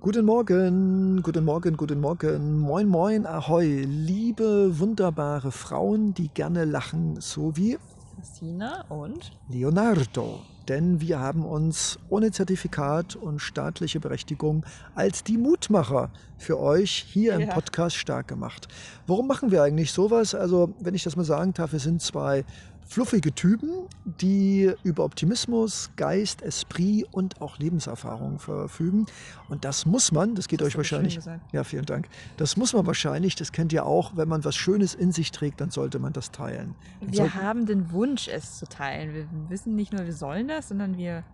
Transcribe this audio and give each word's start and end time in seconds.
Guten 0.00 0.24
Morgen, 0.24 1.22
guten 1.22 1.44
Morgen, 1.44 1.76
guten 1.76 2.00
Morgen. 2.00 2.58
Moin, 2.60 2.86
moin, 2.86 3.26
ahoi. 3.26 3.82
Liebe, 3.88 4.78
wunderbare 4.78 5.50
Frauen, 5.50 6.14
die 6.14 6.28
gerne 6.28 6.64
lachen, 6.64 7.20
so 7.20 7.56
wie 7.56 7.78
Christina 8.14 8.84
und 8.88 9.32
Leonardo. 9.48 10.40
Denn 10.68 11.00
wir 11.00 11.18
haben 11.18 11.44
uns 11.44 11.98
ohne 12.08 12.30
Zertifikat 12.30 13.16
und 13.16 13.40
staatliche 13.40 13.98
Berechtigung 13.98 14.64
als 14.94 15.24
die 15.24 15.38
Mutmacher 15.38 16.10
für 16.36 16.58
euch 16.60 17.06
hier 17.08 17.34
im 17.34 17.40
Ja. 17.42 17.54
Podcast 17.54 17.96
stark 17.96 18.28
gemacht. 18.28 18.68
Warum 19.06 19.26
machen 19.26 19.50
wir 19.50 19.62
eigentlich 19.62 19.92
sowas? 19.92 20.34
Also, 20.34 20.74
wenn 20.80 20.94
ich 20.94 21.04
das 21.04 21.16
mal 21.16 21.24
sagen 21.24 21.52
darf, 21.54 21.72
wir 21.72 21.80
sind 21.80 22.02
zwei 22.02 22.44
fluffige 22.86 23.34
Typen, 23.34 23.70
die 24.04 24.72
über 24.84 25.04
Optimismus, 25.04 25.90
Geist, 25.96 26.42
Esprit 26.42 27.06
und 27.10 27.40
auch 27.40 27.58
Lebenserfahrung 27.58 28.38
verfügen. 28.38 29.06
Und 29.48 29.64
das 29.64 29.86
muss 29.86 30.12
man, 30.12 30.34
das 30.34 30.48
geht 30.48 30.60
Das 30.60 30.68
euch 30.68 30.76
wahrscheinlich. 30.76 31.18
Ja, 31.52 31.64
vielen 31.64 31.84
Dank. 31.84 32.08
Das 32.36 32.56
muss 32.56 32.72
man 32.72 32.86
wahrscheinlich, 32.86 33.34
das 33.34 33.52
kennt 33.52 33.72
ihr 33.72 33.84
auch, 33.84 34.16
wenn 34.16 34.28
man 34.28 34.44
was 34.44 34.56
Schönes 34.56 34.94
in 34.94 35.12
sich 35.12 35.32
trägt, 35.32 35.60
dann 35.60 35.70
sollte 35.70 35.98
man 35.98 36.12
das 36.12 36.30
teilen. 36.30 36.74
Dann 37.00 37.12
wir 37.12 37.34
haben 37.34 37.66
den 37.66 37.90
Wunsch, 37.92 38.28
es 38.28 38.58
zu 38.58 38.66
teilen. 38.66 39.12
Wir 39.12 39.26
wissen 39.48 39.74
nicht 39.74 39.92
nur, 39.92 40.04
wir 40.04 40.14
sollen 40.14 40.48
das, 40.48 40.68
sondern 40.68 40.96
wir 40.96 41.24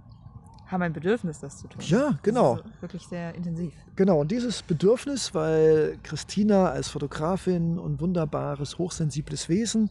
haben 0.73 0.82
ein 0.82 0.93
Bedürfnis, 0.93 1.38
das 1.38 1.59
zu 1.59 1.69
tun. 1.69 1.82
Ja, 1.84 2.19
genau. 2.23 2.57
Das 2.57 2.66
ist 2.66 2.82
wirklich 2.82 3.07
sehr 3.07 3.34
intensiv. 3.34 3.74
Genau, 3.95 4.21
und 4.21 4.30
dieses 4.30 4.62
Bedürfnis, 4.62 5.34
weil 5.34 5.98
Christina 6.02 6.71
als 6.71 6.88
Fotografin 6.88 7.79
und 7.79 8.01
wunderbares, 8.01 8.79
hochsensibles 8.79 9.51
Wesen 9.51 9.91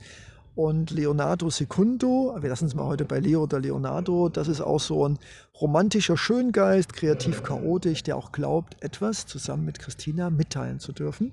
und 0.55 0.91
Leonardo 0.91 1.49
Secundo, 1.49 2.37
wir 2.39 2.49
lassen 2.49 2.65
es 2.65 2.75
mal 2.75 2.85
heute 2.85 3.05
bei 3.05 3.19
Leo 3.19 3.41
oder 3.43 3.59
Leonardo, 3.59 4.29
das 4.29 4.47
ist 4.47 4.61
auch 4.61 4.79
so 4.79 5.07
ein 5.07 5.19
romantischer 5.59 6.17
Schöngeist, 6.17 6.93
kreativ 6.93 7.43
chaotisch, 7.43 8.01
der 8.03 8.17
auch 8.17 8.31
glaubt, 8.31 8.83
etwas 8.83 9.27
zusammen 9.27 9.65
mit 9.65 9.79
Christina 9.79 10.29
mitteilen 10.29 10.79
zu 10.79 10.91
dürfen. 10.91 11.31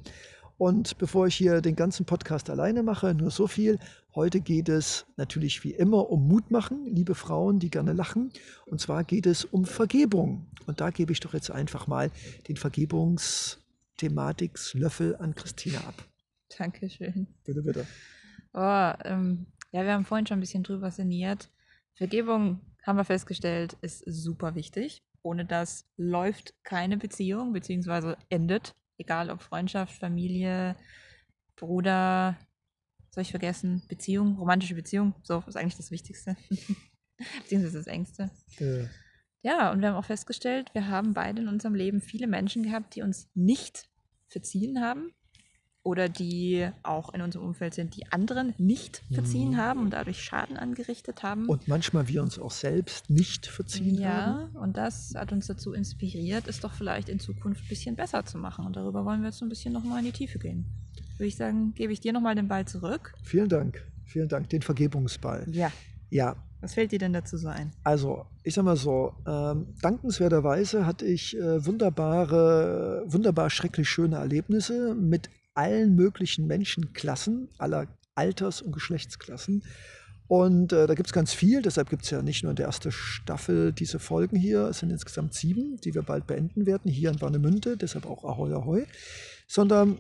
Und 0.57 0.97
bevor 0.99 1.27
ich 1.29 1.37
hier 1.37 1.61
den 1.61 1.77
ganzen 1.77 2.05
Podcast 2.05 2.51
alleine 2.51 2.83
mache, 2.83 3.15
nur 3.15 3.31
so 3.31 3.47
viel. 3.47 3.79
Heute 4.15 4.41
geht 4.41 4.69
es 4.69 5.07
natürlich 5.17 5.63
wie 5.63 5.71
immer 5.71 6.11
um 6.11 6.27
Mut 6.27 6.51
machen, 6.51 6.85
liebe 6.87 7.15
Frauen, 7.15 7.61
die 7.61 7.71
gerne 7.71 7.93
lachen. 7.93 8.33
Und 8.67 8.81
zwar 8.81 9.05
geht 9.05 9.27
es 9.27 9.45
um 9.45 9.65
Vergebung. 9.65 10.49
Und 10.67 10.81
da 10.81 10.91
gebe 10.91 11.13
ich 11.13 11.21
doch 11.21 11.33
jetzt 11.33 11.53
einfach 11.53 11.87
mal 11.87 12.11
den 12.49 12.57
Vergebungsthematiklöffel 12.57 15.15
an 15.17 15.37
Christina 15.37 15.79
ab. 15.79 15.95
Dankeschön. 16.59 17.29
Bitte, 17.45 17.63
bitte. 17.63 17.87
Oh, 18.53 18.93
ähm, 19.05 19.47
ja, 19.73 19.85
wir 19.85 19.93
haben 19.93 20.05
vorhin 20.05 20.27
schon 20.27 20.39
ein 20.39 20.41
bisschen 20.41 20.63
drüber 20.63 20.91
sinniert. 20.91 21.51
Vergebung, 21.95 22.61
haben 22.87 22.97
wir 22.97 23.05
festgestellt, 23.05 23.77
ist 23.83 24.05
super 24.07 24.55
wichtig. 24.55 25.03
Ohne 25.23 25.45
das 25.45 25.87
läuft 25.97 26.55
keine 26.65 26.97
Beziehung, 26.97 27.53
beziehungsweise 27.53 28.17
endet. 28.31 28.75
Egal 28.97 29.31
ob 29.31 29.43
Freundschaft, 29.43 29.99
Familie, 29.99 30.77
Bruder, 31.57 32.37
soll 33.11 33.23
ich 33.23 33.31
vergessen, 33.31 33.83
Beziehung, 33.89 34.37
romantische 34.39 34.75
Beziehung, 34.75 35.15
so 35.23 35.43
ist 35.47 35.57
eigentlich 35.57 35.77
das 35.77 35.91
Wichtigste. 35.91 36.37
beziehungsweise 37.43 37.79
das 37.79 37.87
Engste. 37.87 38.31
Äh, 38.59 38.87
Ja, 39.43 39.71
und 39.71 39.81
wir 39.81 39.89
haben 39.89 39.97
auch 39.97 40.05
festgestellt, 40.05 40.71
wir 40.73 40.89
haben 40.89 41.15
beide 41.15 41.43
in 41.43 41.49
unserem 41.49 41.75
Leben 41.75 42.01
viele 42.01 42.27
Menschen 42.27 42.63
gehabt, 42.63 42.95
die 42.95 43.03
uns 43.03 43.29
nicht 43.35 43.89
verziehen 44.29 44.81
haben 44.83 45.13
oder 45.89 46.09
die 46.09 46.69
auch 46.83 47.13
in 47.15 47.23
unserem 47.23 47.47
Umfeld 47.47 47.75
sind, 47.75 47.97
die 47.97 48.07
anderen 48.13 48.55
nicht 48.59 49.03
verziehen 49.13 49.51
Mhm. 49.53 49.57
haben 49.57 49.81
und 49.81 49.91
dadurch 49.95 50.23
Schaden 50.23 50.57
angerichtet 50.57 51.23
haben. 51.23 51.47
Und 51.49 51.67
manchmal 51.69 52.09
wir 52.09 52.23
uns 52.23 52.39
auch 52.39 52.51
selbst 52.51 53.09
nicht 53.11 53.47
verziehen 53.47 54.05
haben. 54.05 54.51
ja, 54.55 54.61
und 54.61 54.77
das 54.77 55.15
hat 55.17 55.33
uns 55.33 55.47
dazu 55.47 55.73
inspiriert, 55.73 56.47
es 56.49 56.61
doch 56.61 56.73
vielleicht 56.75 57.09
in 57.09 57.19
Zukunft 57.21 57.65
ein 57.65 57.69
bisschen 57.69 57.97
besser 57.97 58.25
zu 58.25 58.39
machen. 58.39 58.67
Und 58.67 58.77
darüber 58.77 59.05
wollen 59.05 59.21
wir 59.23 59.29
jetzt 59.29 59.39
so 59.39 59.47
ein 59.47 59.49
bisschen 59.49 59.73
nochmal 59.73 60.01
in 60.01 60.05
die 60.07 60.13
Tiefe 60.13 60.39
gehen. 60.39 60.67
Würde 61.17 61.27
ich 61.29 61.37
sagen, 61.37 61.73
gebe 61.75 61.93
ich 61.93 62.01
dir 62.01 62.13
nochmal 62.13 62.35
den 62.35 62.49
Ball 62.49 62.65
zurück. 62.67 63.15
Vielen 63.25 63.49
Dank. 63.49 63.83
Vielen 64.05 64.29
Dank. 64.29 64.49
Den 64.51 64.63
Vergebungsball. 64.63 65.47
Ja. 65.51 65.73
Ja, 66.11 66.37
Was 66.61 66.75
fällt 66.75 66.91
dir 66.93 66.99
denn 66.99 67.13
dazu 67.13 67.37
so 67.37 67.49
ein? 67.49 67.71
Also, 67.85 68.25
ich 68.43 68.55
sag 68.55 68.65
mal 68.65 68.77
so, 68.77 69.13
ähm, 69.27 69.67
dankenswerterweise 69.83 70.87
hatte 70.87 71.05
ich 71.05 71.37
äh, 71.37 71.65
wunderbare, 71.67 73.05
wunderbar 73.07 73.51
schrecklich 73.51 73.89
schöne 73.89 74.17
Erlebnisse 74.17 74.95
mit 74.95 75.29
allen 75.59 75.97
möglichen 75.97 76.47
Menschenklassen, 76.47 77.49
aller 77.59 77.89
Alters- 78.15 78.63
und 78.63 78.71
Geschlechtsklassen. 78.71 79.65
Und 80.29 80.73
äh, 80.73 80.87
da 80.87 80.95
gibt 80.95 81.09
es 81.09 81.13
ganz 81.13 81.33
viel, 81.33 81.63
deshalb 81.63 81.91
gibt 81.91 82.05
es 82.05 82.11
ja 82.11 82.23
nicht 82.23 82.45
nur 82.45 82.51
in 82.51 82.57
der 82.57 82.67
ersten 82.67 82.93
Staffel 82.93 83.73
diese 83.73 83.99
Folgen 83.99 84.37
hier, 84.37 84.69
es 84.69 84.79
sind 84.79 84.91
insgesamt 84.91 85.35
sieben, 85.35 85.81
die 85.81 85.95
wir 85.95 86.03
bald 86.03 86.27
beenden 86.27 86.65
werden, 86.67 86.91
hier 86.91 87.11
in 87.11 87.21
Warnemünde, 87.21 87.77
deshalb 87.77 88.07
auch 88.07 88.25
Ahoi 88.25 88.53
Ahoi, 88.53 88.85
sondern 89.49 89.99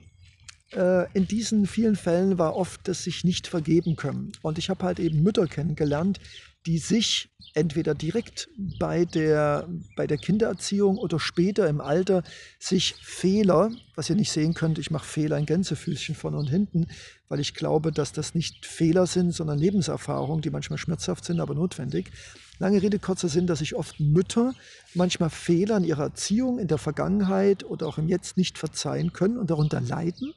äh, 0.72 1.10
in 1.12 1.26
diesen 1.26 1.66
vielen 1.66 1.96
Fällen 1.96 2.38
war 2.38 2.54
oft 2.54 2.86
das 2.86 3.02
sich 3.02 3.24
nicht 3.24 3.48
vergeben 3.48 3.96
können. 3.96 4.32
Und 4.42 4.58
ich 4.58 4.70
habe 4.70 4.84
halt 4.84 5.00
eben 5.00 5.22
Mütter 5.22 5.46
kennengelernt, 5.46 6.20
die 6.66 6.78
sich 6.78 7.30
entweder 7.54 7.94
direkt 7.94 8.48
bei 8.78 9.04
der, 9.04 9.68
bei 9.96 10.06
der 10.06 10.18
Kindererziehung 10.18 10.98
oder 10.98 11.18
später 11.18 11.68
im 11.68 11.80
Alter 11.80 12.22
sich 12.58 12.94
Fehler, 13.02 13.70
was 13.94 14.10
ihr 14.10 14.16
nicht 14.16 14.30
sehen 14.30 14.54
könnt, 14.54 14.78
ich 14.78 14.90
mache 14.90 15.06
Fehler 15.06 15.38
in 15.38 15.46
Gänsefüßchen 15.46 16.14
vorne 16.14 16.36
und 16.36 16.48
hinten, 16.48 16.86
weil 17.28 17.40
ich 17.40 17.54
glaube, 17.54 17.92
dass 17.92 18.12
das 18.12 18.34
nicht 18.34 18.66
Fehler 18.66 19.06
sind, 19.06 19.32
sondern 19.32 19.58
Lebenserfahrungen, 19.58 20.42
die 20.42 20.50
manchmal 20.50 20.78
schmerzhaft 20.78 21.24
sind, 21.24 21.40
aber 21.40 21.54
notwendig. 21.54 22.10
Lange 22.58 22.82
Rede, 22.82 22.98
kurzer 22.98 23.28
Sinn, 23.28 23.46
dass 23.46 23.60
sich 23.60 23.74
oft 23.74 24.00
Mütter 24.00 24.52
manchmal 24.94 25.30
Fehler 25.30 25.76
in 25.76 25.84
ihrer 25.84 26.04
Erziehung, 26.04 26.58
in 26.58 26.68
der 26.68 26.78
Vergangenheit 26.78 27.64
oder 27.64 27.86
auch 27.86 27.98
im 27.98 28.08
Jetzt 28.08 28.36
nicht 28.36 28.58
verzeihen 28.58 29.12
können 29.12 29.38
und 29.38 29.50
darunter 29.50 29.80
leiden. 29.80 30.34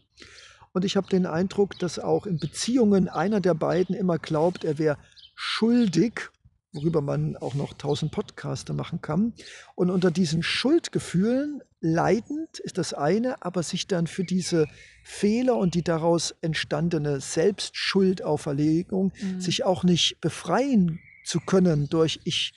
Und 0.74 0.86
ich 0.86 0.96
habe 0.96 1.08
den 1.10 1.26
Eindruck, 1.26 1.78
dass 1.80 2.00
auch 2.00 2.26
in 2.26 2.40
Beziehungen 2.40 3.10
einer 3.10 3.42
der 3.42 3.54
beiden 3.54 3.96
immer 3.96 4.20
glaubt, 4.20 4.64
er 4.64 4.78
wäre 4.78 4.98
schuldig, 5.44 6.30
worüber 6.72 7.02
man 7.02 7.36
auch 7.36 7.56
noch 7.56 7.74
tausend 7.74 8.12
Podcaster 8.12 8.74
machen 8.74 9.02
kann. 9.02 9.34
Und 9.74 9.90
unter 9.90 10.12
diesen 10.12 10.44
Schuldgefühlen 10.44 11.64
leidend 11.80 12.60
ist 12.60 12.78
das 12.78 12.94
eine, 12.94 13.44
aber 13.44 13.64
sich 13.64 13.88
dann 13.88 14.06
für 14.06 14.24
diese 14.24 14.68
Fehler 15.04 15.58
und 15.58 15.74
die 15.74 15.84
daraus 15.84 16.36
entstandene 16.42 17.22
Selbstschuldaufverlegung 17.22 19.14
Mhm. 19.20 19.42
sich 19.42 19.64
auch 19.64 19.84
nicht 19.84 20.22
befreien 20.22 21.00
zu 21.24 21.40
können 21.40 21.90
durch 21.90 22.20
ich 22.24 22.54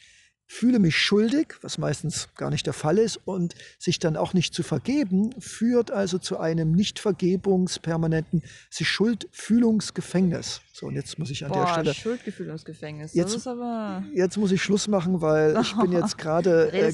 fühle 0.46 0.78
mich 0.78 0.96
schuldig, 0.96 1.54
was 1.62 1.78
meistens 1.78 2.28
gar 2.36 2.50
nicht 2.50 2.66
der 2.66 2.72
Fall 2.74 2.98
ist, 2.98 3.16
und 3.24 3.54
sich 3.78 3.98
dann 3.98 4.16
auch 4.16 4.34
nicht 4.34 4.54
zu 4.54 4.62
vergeben, 4.62 5.30
führt 5.40 5.90
also 5.90 6.18
zu 6.18 6.38
einem 6.38 6.72
Nicht-Vergebungs-permanenten 6.72 8.42
sich 8.70 8.88
Schuldfühlungsgefängnis. 8.88 10.60
So, 10.72 10.86
und 10.86 10.96
jetzt 10.96 11.18
muss 11.18 11.30
ich 11.30 11.44
an 11.44 11.52
der 11.52 11.60
Boah, 11.60 11.68
Stelle, 11.68 11.94
Schuldgefühl 11.94 12.48
ins 12.50 12.64
Gefängnis. 12.64 13.14
Jetzt- 13.14 13.28
das 13.32 13.36
ist 13.42 13.46
aber. 13.46 14.02
jetzt 14.12 14.36
muss 14.36 14.50
ich 14.52 14.60
Schluss 14.62 14.88
machen, 14.88 15.20
weil 15.20 15.56
ich 15.60 15.74
bin 15.76 15.92
jetzt 15.92 16.18
gerade 16.18 16.70
äh, 16.72 16.90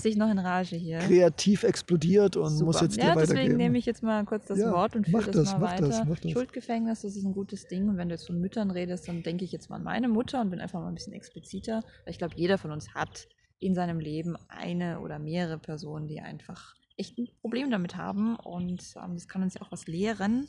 kreativ 1.07 1.63
explodiert 1.63 2.37
und 2.37 2.51
Super. 2.51 2.65
muss 2.67 2.81
jetzt 2.81 2.97
dir 2.97 3.05
ja, 3.05 3.15
deswegen 3.15 3.31
weitergeben. 3.39 3.57
nehme 3.57 3.79
ich 3.79 3.87
jetzt 3.87 4.03
mal 4.03 4.25
kurz 4.25 4.47
das 4.47 4.59
Ja, 4.59 4.71
Wort 4.73 4.97
und 4.97 5.07
führe 5.09 5.25
das, 5.31 5.35
das, 5.35 5.53
mal 5.53 5.59
mach 5.61 5.73
weiter. 5.73 5.87
das, 5.89 6.05
mach 6.07 6.19
das. 6.21 6.31
Schuldgefängnis, 6.33 7.01
das 7.03 7.17
ist 7.17 7.25
ein 7.25 7.33
gutes 7.33 7.67
Ding. 7.69 7.89
Und 7.89 7.97
wenn 7.97 8.09
du 8.09 8.15
jetzt 8.15 8.27
von 8.27 8.39
Müttern 8.41 8.71
redest, 8.71 9.09
dann 9.09 9.23
denke 9.23 9.45
ich 9.45 9.53
jetzt 9.53 9.71
mal 9.71 9.77
an 9.77 9.85
meine 9.85 10.09
Mutter 10.09 10.41
und 10.41 10.51
bin 10.51 10.61
einfach 10.61 10.81
mal 10.81 10.89
ein 10.89 10.95
bisschen 10.95 11.13
expliziter. 11.15 11.83
Weil 12.05 12.13
ich 12.13 12.19
glaube, 12.19 12.35
jeder 12.37 12.59
von 12.59 12.71
uns 12.71 12.95
hat 12.95 13.29
in 13.61 13.75
seinem 13.75 14.01
Leben 14.01 14.37
eine 14.49 15.01
oder 15.01 15.19
mehrere 15.19 15.59
Personen, 15.59 16.09
die 16.09 16.21
einfach 16.21 16.75
echt 16.97 17.19
ein 17.19 17.29
Problem 17.41 17.71
damit 17.71 17.97
haben. 17.97 18.37
Und 18.37 18.83
ähm, 18.97 19.15
das 19.15 19.29
kann 19.29 19.43
uns 19.43 19.55
ja 19.55 19.63
auch 19.63 19.71
was 19.71 19.87
lehren. 19.87 20.49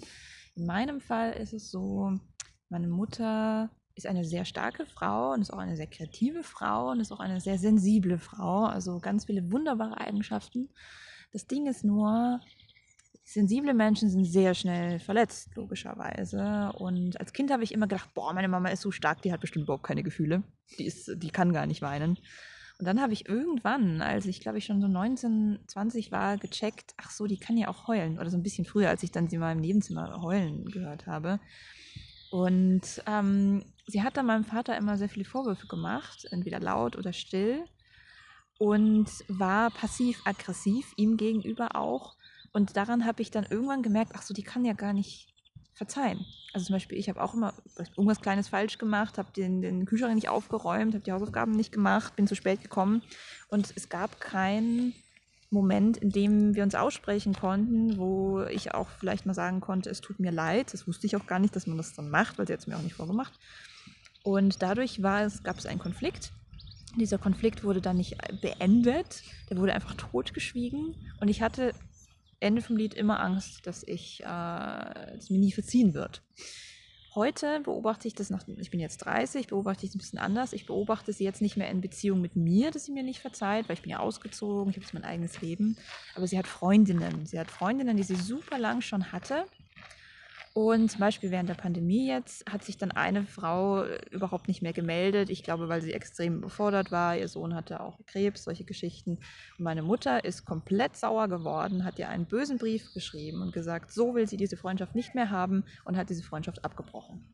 In 0.55 0.65
meinem 0.65 0.99
Fall 0.99 1.33
ist 1.33 1.53
es 1.53 1.69
so, 1.69 2.17
meine 2.69 2.87
Mutter 2.87 3.69
ist 3.95 4.07
eine 4.07 4.23
sehr 4.23 4.45
starke 4.45 4.85
Frau 4.85 5.33
und 5.33 5.41
ist 5.41 5.51
auch 5.51 5.59
eine 5.59 5.75
sehr 5.75 5.87
kreative 5.87 6.43
Frau 6.43 6.91
und 6.91 7.01
ist 7.01 7.11
auch 7.11 7.19
eine 7.19 7.41
sehr 7.41 7.57
sensible 7.57 8.17
Frau. 8.17 8.65
Also 8.65 8.99
ganz 8.99 9.25
viele 9.25 9.51
wunderbare 9.51 9.99
Eigenschaften. 9.99 10.69
Das 11.31 11.47
Ding 11.47 11.67
ist 11.67 11.83
nur, 11.83 12.39
sensible 13.23 13.73
Menschen 13.73 14.09
sind 14.09 14.25
sehr 14.25 14.53
schnell 14.53 14.99
verletzt, 14.99 15.55
logischerweise. 15.55 16.71
Und 16.77 17.19
als 17.19 17.33
Kind 17.33 17.51
habe 17.51 17.63
ich 17.63 17.73
immer 17.73 17.87
gedacht, 17.87 18.13
boah, 18.13 18.33
meine 18.33 18.47
Mama 18.47 18.69
ist 18.69 18.81
so 18.81 18.91
stark, 18.91 19.21
die 19.21 19.31
hat 19.31 19.41
bestimmt 19.41 19.63
überhaupt 19.63 19.83
keine 19.83 20.03
Gefühle. 20.03 20.43
Die, 20.77 20.85
ist, 20.85 21.11
die 21.15 21.29
kann 21.29 21.53
gar 21.53 21.65
nicht 21.65 21.81
weinen. 21.81 22.17
Und 22.81 22.87
dann 22.87 22.99
habe 22.99 23.13
ich 23.13 23.29
irgendwann, 23.29 24.01
als 24.01 24.25
ich 24.25 24.39
glaube 24.39 24.57
ich 24.57 24.65
schon 24.65 24.81
so 24.81 24.87
19, 24.87 25.59
20 25.67 26.11
war, 26.11 26.39
gecheckt, 26.39 26.95
ach 26.97 27.11
so, 27.11 27.27
die 27.27 27.37
kann 27.37 27.55
ja 27.55 27.67
auch 27.67 27.87
heulen. 27.87 28.17
Oder 28.17 28.31
so 28.31 28.37
ein 28.37 28.41
bisschen 28.41 28.65
früher, 28.65 28.89
als 28.89 29.03
ich 29.03 29.11
dann 29.11 29.29
sie 29.29 29.37
mal 29.37 29.51
im 29.51 29.59
Nebenzimmer 29.59 30.19
heulen 30.23 30.65
gehört 30.65 31.05
habe. 31.05 31.39
Und 32.31 33.03
ähm, 33.05 33.63
sie 33.85 34.01
hat 34.01 34.17
dann 34.17 34.25
meinem 34.25 34.45
Vater 34.45 34.75
immer 34.79 34.97
sehr 34.97 35.09
viele 35.09 35.25
Vorwürfe 35.25 35.67
gemacht, 35.67 36.27
entweder 36.31 36.59
laut 36.59 36.95
oder 36.95 37.13
still. 37.13 37.65
Und 38.57 39.11
war 39.27 39.69
passiv-aggressiv 39.69 40.91
ihm 40.97 41.17
gegenüber 41.17 41.75
auch. 41.75 42.17
Und 42.51 42.77
daran 42.77 43.05
habe 43.05 43.21
ich 43.21 43.29
dann 43.29 43.45
irgendwann 43.47 43.83
gemerkt, 43.83 44.13
ach 44.15 44.23
so, 44.23 44.33
die 44.33 44.41
kann 44.41 44.65
ja 44.65 44.73
gar 44.73 44.93
nicht 44.93 45.30
verzeihen. 45.81 46.27
Also 46.53 46.67
zum 46.67 46.75
Beispiel, 46.75 46.99
ich 46.99 47.09
habe 47.09 47.23
auch 47.23 47.33
immer 47.33 47.55
irgendwas 47.97 48.21
Kleines 48.21 48.49
falsch 48.49 48.77
gemacht, 48.77 49.17
habe 49.17 49.31
den, 49.31 49.63
den 49.63 49.85
Kühlschrank 49.85 50.13
nicht 50.13 50.29
aufgeräumt, 50.29 50.93
habe 50.93 51.03
die 51.03 51.11
Hausaufgaben 51.11 51.53
nicht 51.53 51.71
gemacht, 51.71 52.15
bin 52.15 52.27
zu 52.27 52.35
spät 52.35 52.61
gekommen. 52.61 53.01
Und 53.47 53.73
es 53.75 53.89
gab 53.89 54.19
kein 54.19 54.93
Moment, 55.49 55.97
in 55.97 56.11
dem 56.11 56.53
wir 56.53 56.61
uns 56.61 56.75
aussprechen 56.75 57.33
konnten, 57.33 57.97
wo 57.97 58.43
ich 58.43 58.75
auch 58.75 58.89
vielleicht 58.99 59.25
mal 59.25 59.33
sagen 59.33 59.59
konnte, 59.59 59.89
es 59.89 60.01
tut 60.01 60.19
mir 60.19 60.31
leid. 60.31 60.71
Das 60.71 60.87
wusste 60.87 61.07
ich 61.07 61.15
auch 61.15 61.25
gar 61.25 61.39
nicht, 61.39 61.55
dass 61.55 61.65
man 61.65 61.77
das 61.77 61.95
dann 61.95 62.11
macht, 62.11 62.37
weil 62.37 62.45
sie 62.45 62.53
hat 62.53 62.59
es 62.59 62.67
mir 62.67 62.77
auch 62.77 62.83
nicht 62.83 62.95
vorgemacht. 62.95 63.33
Und 64.21 64.61
dadurch 64.61 64.99
es, 64.99 65.43
gab 65.43 65.57
es 65.57 65.65
einen 65.65 65.79
Konflikt. 65.79 66.31
Dieser 66.95 67.17
Konflikt 67.17 67.63
wurde 67.63 67.81
dann 67.81 67.97
nicht 67.97 68.17
beendet, 68.41 69.23
der 69.49 69.57
wurde 69.57 69.73
einfach 69.73 69.95
totgeschwiegen. 69.95 70.93
Und 71.19 71.27
ich 71.27 71.41
hatte 71.41 71.73
Ende 72.41 72.61
vom 72.61 72.75
Lied 72.75 72.93
immer 72.93 73.19
Angst, 73.19 73.65
dass 73.67 73.83
ich 73.83 74.21
äh, 74.21 74.25
mir 74.25 75.39
nie 75.39 75.51
verziehen 75.51 75.93
wird. 75.93 76.21
Heute 77.13 77.59
beobachte 77.59 78.07
ich 78.07 78.15
das 78.15 78.29
nach, 78.29 78.47
ich 78.47 78.71
bin 78.71 78.79
jetzt 78.79 78.99
30, 78.99 79.47
beobachte 79.47 79.85
ich 79.85 79.89
es 79.89 79.95
ein 79.95 79.99
bisschen 79.99 80.19
anders. 80.19 80.53
Ich 80.53 80.65
beobachte 80.65 81.11
sie 81.11 81.25
jetzt 81.25 81.41
nicht 81.41 81.57
mehr 81.57 81.69
in 81.69 81.81
Beziehung 81.81 82.21
mit 82.21 82.37
mir, 82.37 82.71
dass 82.71 82.85
sie 82.85 82.93
mir 82.93 83.03
nicht 83.03 83.19
verzeiht, 83.19 83.67
weil 83.67 83.73
ich 83.73 83.81
bin 83.81 83.91
ja 83.91 83.99
ausgezogen, 83.99 84.69
ich 84.69 84.77
habe 84.77 84.85
jetzt 84.85 84.93
mein 84.93 85.03
eigenes 85.03 85.41
Leben. 85.41 85.77
Aber 86.15 86.25
sie 86.25 86.37
hat 86.37 86.47
Freundinnen. 86.47 87.25
Sie 87.25 87.37
hat 87.37 87.51
Freundinnen, 87.51 87.97
die 87.97 88.03
sie 88.03 88.15
super 88.15 88.57
lang 88.57 88.81
schon 88.81 89.11
hatte 89.11 89.45
und 90.53 90.91
zum 90.91 90.99
Beispiel 90.99 91.31
während 91.31 91.47
der 91.47 91.55
Pandemie 91.55 92.07
jetzt 92.07 92.49
hat 92.51 92.63
sich 92.65 92.77
dann 92.77 92.91
eine 92.91 93.25
Frau 93.25 93.83
äh, 93.83 93.99
überhaupt 94.11 94.49
nicht 94.49 94.61
mehr 94.61 94.73
gemeldet. 94.73 95.29
Ich 95.29 95.43
glaube, 95.43 95.69
weil 95.69 95.81
sie 95.81 95.93
extrem 95.93 96.39
überfordert 96.39 96.91
war. 96.91 97.17
Ihr 97.17 97.29
Sohn 97.29 97.55
hatte 97.55 97.79
auch 97.79 97.97
Krebs, 98.05 98.43
solche 98.43 98.65
Geschichten. 98.65 99.19
Und 99.57 99.63
meine 99.63 99.81
Mutter 99.81 100.25
ist 100.25 100.43
komplett 100.43 100.97
sauer 100.97 101.29
geworden, 101.29 101.85
hat 101.85 101.99
ihr 101.99 102.09
einen 102.09 102.25
bösen 102.25 102.57
Brief 102.57 102.93
geschrieben 102.93 103.41
und 103.41 103.53
gesagt, 103.53 103.93
so 103.93 104.13
will 104.13 104.27
sie 104.27 104.35
diese 104.35 104.57
Freundschaft 104.57 104.93
nicht 104.93 105.15
mehr 105.15 105.29
haben 105.29 105.63
und 105.85 105.95
hat 105.95 106.09
diese 106.09 106.23
Freundschaft 106.23 106.65
abgebrochen. 106.65 107.31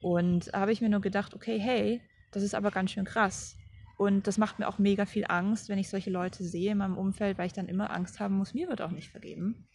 Und 0.00 0.52
habe 0.52 0.70
ich 0.70 0.80
mir 0.80 0.90
nur 0.90 1.00
gedacht, 1.00 1.34
okay, 1.34 1.58
hey, 1.58 2.02
das 2.30 2.44
ist 2.44 2.54
aber 2.54 2.70
ganz 2.70 2.92
schön 2.92 3.04
krass. 3.04 3.56
Und 3.96 4.28
das 4.28 4.38
macht 4.38 4.60
mir 4.60 4.68
auch 4.68 4.78
mega 4.78 5.06
viel 5.06 5.24
Angst, 5.28 5.68
wenn 5.68 5.78
ich 5.78 5.88
solche 5.88 6.10
Leute 6.10 6.44
sehe 6.44 6.72
in 6.72 6.78
meinem 6.78 6.98
Umfeld, 6.98 7.36
weil 7.36 7.46
ich 7.46 7.52
dann 7.52 7.68
immer 7.68 7.90
Angst 7.90 8.20
haben 8.20 8.36
muss, 8.36 8.54
mir 8.54 8.68
wird 8.68 8.80
auch 8.80 8.90
nicht 8.90 9.10
vergeben. 9.10 9.66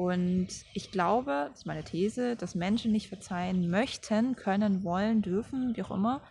Und 0.00 0.48
ich 0.72 0.90
glaube, 0.90 1.48
das 1.50 1.58
ist 1.58 1.66
meine 1.66 1.84
These, 1.84 2.34
dass 2.34 2.54
Menschen 2.54 2.90
nicht 2.90 3.08
verzeihen 3.08 3.68
möchten, 3.68 4.34
können, 4.34 4.82
wollen, 4.82 5.20
dürfen, 5.20 5.76
wie 5.76 5.82
auch 5.82 5.90
immer, 5.90 6.22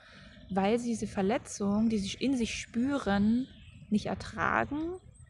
weil 0.50 0.80
sie 0.80 0.90
diese 0.90 1.06
Verletzung, 1.06 1.88
die 1.88 2.00
sie 2.00 2.18
in 2.20 2.36
sich 2.36 2.56
spüren, 2.56 3.48
nicht 3.92 4.08
ertragen, 4.08 4.80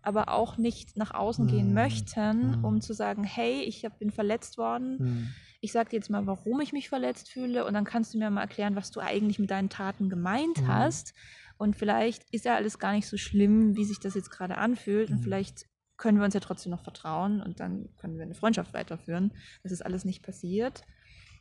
aber 0.03 0.29
auch 0.29 0.57
nicht 0.57 0.95
nach 0.95 1.13
außen 1.13 1.47
mhm. 1.47 1.49
gehen 1.49 1.73
möchten, 1.73 2.59
mhm. 2.59 2.63
um 2.63 2.79
zu 2.79 2.93
sagen, 2.93 3.25
hey, 3.25 3.61
ich 3.63 3.85
bin 3.99 4.09
verletzt 4.09 4.57
worden. 4.57 4.97
Mhm. 4.99 5.27
Ich 5.59 5.73
sage 5.73 5.89
dir 5.89 5.97
jetzt 5.97 6.09
mal, 6.09 6.25
warum 6.25 6.61
ich 6.61 6.71
mich 6.71 6.87
verletzt 6.87 7.29
fühle 7.29 7.65
und 7.65 7.73
dann 7.73 7.83
kannst 7.83 8.13
du 8.13 8.19
mir 8.19 8.29
mal 8.29 8.43
erklären, 8.43 8.77
was 8.77 8.89
du 8.89 9.01
eigentlich 9.01 9.39
mit 9.39 9.51
deinen 9.51 9.67
Taten 9.67 10.07
gemeint 10.07 10.61
mhm. 10.61 10.67
hast. 10.69 11.13
Und 11.57 11.75
vielleicht 11.75 12.23
ist 12.31 12.45
ja 12.45 12.55
alles 12.55 12.79
gar 12.79 12.93
nicht 12.93 13.07
so 13.07 13.17
schlimm, 13.17 13.75
wie 13.75 13.83
sich 13.83 13.99
das 13.99 14.13
jetzt 14.13 14.31
gerade 14.31 14.57
anfühlt. 14.57 15.09
Und 15.09 15.17
mhm. 15.17 15.23
vielleicht 15.23 15.65
können 15.99 16.17
wir 16.17 16.25
uns 16.25 16.33
ja 16.33 16.39
trotzdem 16.39 16.71
noch 16.71 16.81
vertrauen 16.81 17.41
und 17.41 17.59
dann 17.59 17.89
können 17.97 18.17
wir 18.17 18.23
eine 18.23 18.33
Freundschaft 18.33 18.73
weiterführen. 18.73 19.33
Das 19.63 19.71
ist 19.71 19.85
alles 19.85 20.05
nicht 20.05 20.23
passiert. 20.23 20.83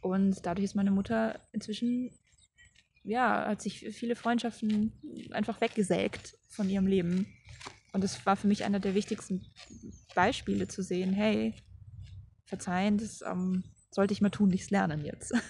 Und 0.03 0.45
dadurch 0.45 0.65
ist 0.65 0.75
meine 0.75 0.91
Mutter 0.91 1.41
inzwischen, 1.53 2.11
ja, 3.05 3.47
hat 3.47 3.63
sich 3.63 3.89
viele 3.93 4.17
Freundschaften 4.17 4.93
einfach 5.31 5.61
weggesägt 5.61 6.37
von 6.49 6.69
ihrem 6.69 6.89
Leben. 6.89 7.27
Und 7.93 8.03
das 8.03 8.27
war 8.27 8.37
für 8.37 8.49
mich 8.49 8.65
einer 8.65 8.81
der 8.81 8.95
wichtigsten 8.95 9.47
Beispiele 10.15 10.67
zu 10.67 10.83
sehen, 10.83 11.13
hey, 11.13 11.55
verzeihen, 12.45 12.99
das 12.99 13.23
ähm, 13.23 13.63
sollte 13.91 14.13
ich 14.13 14.21
mal 14.21 14.31
tun, 14.31 14.49
nichts 14.51 14.71
lernen 14.71 15.05
jetzt. 15.05 15.33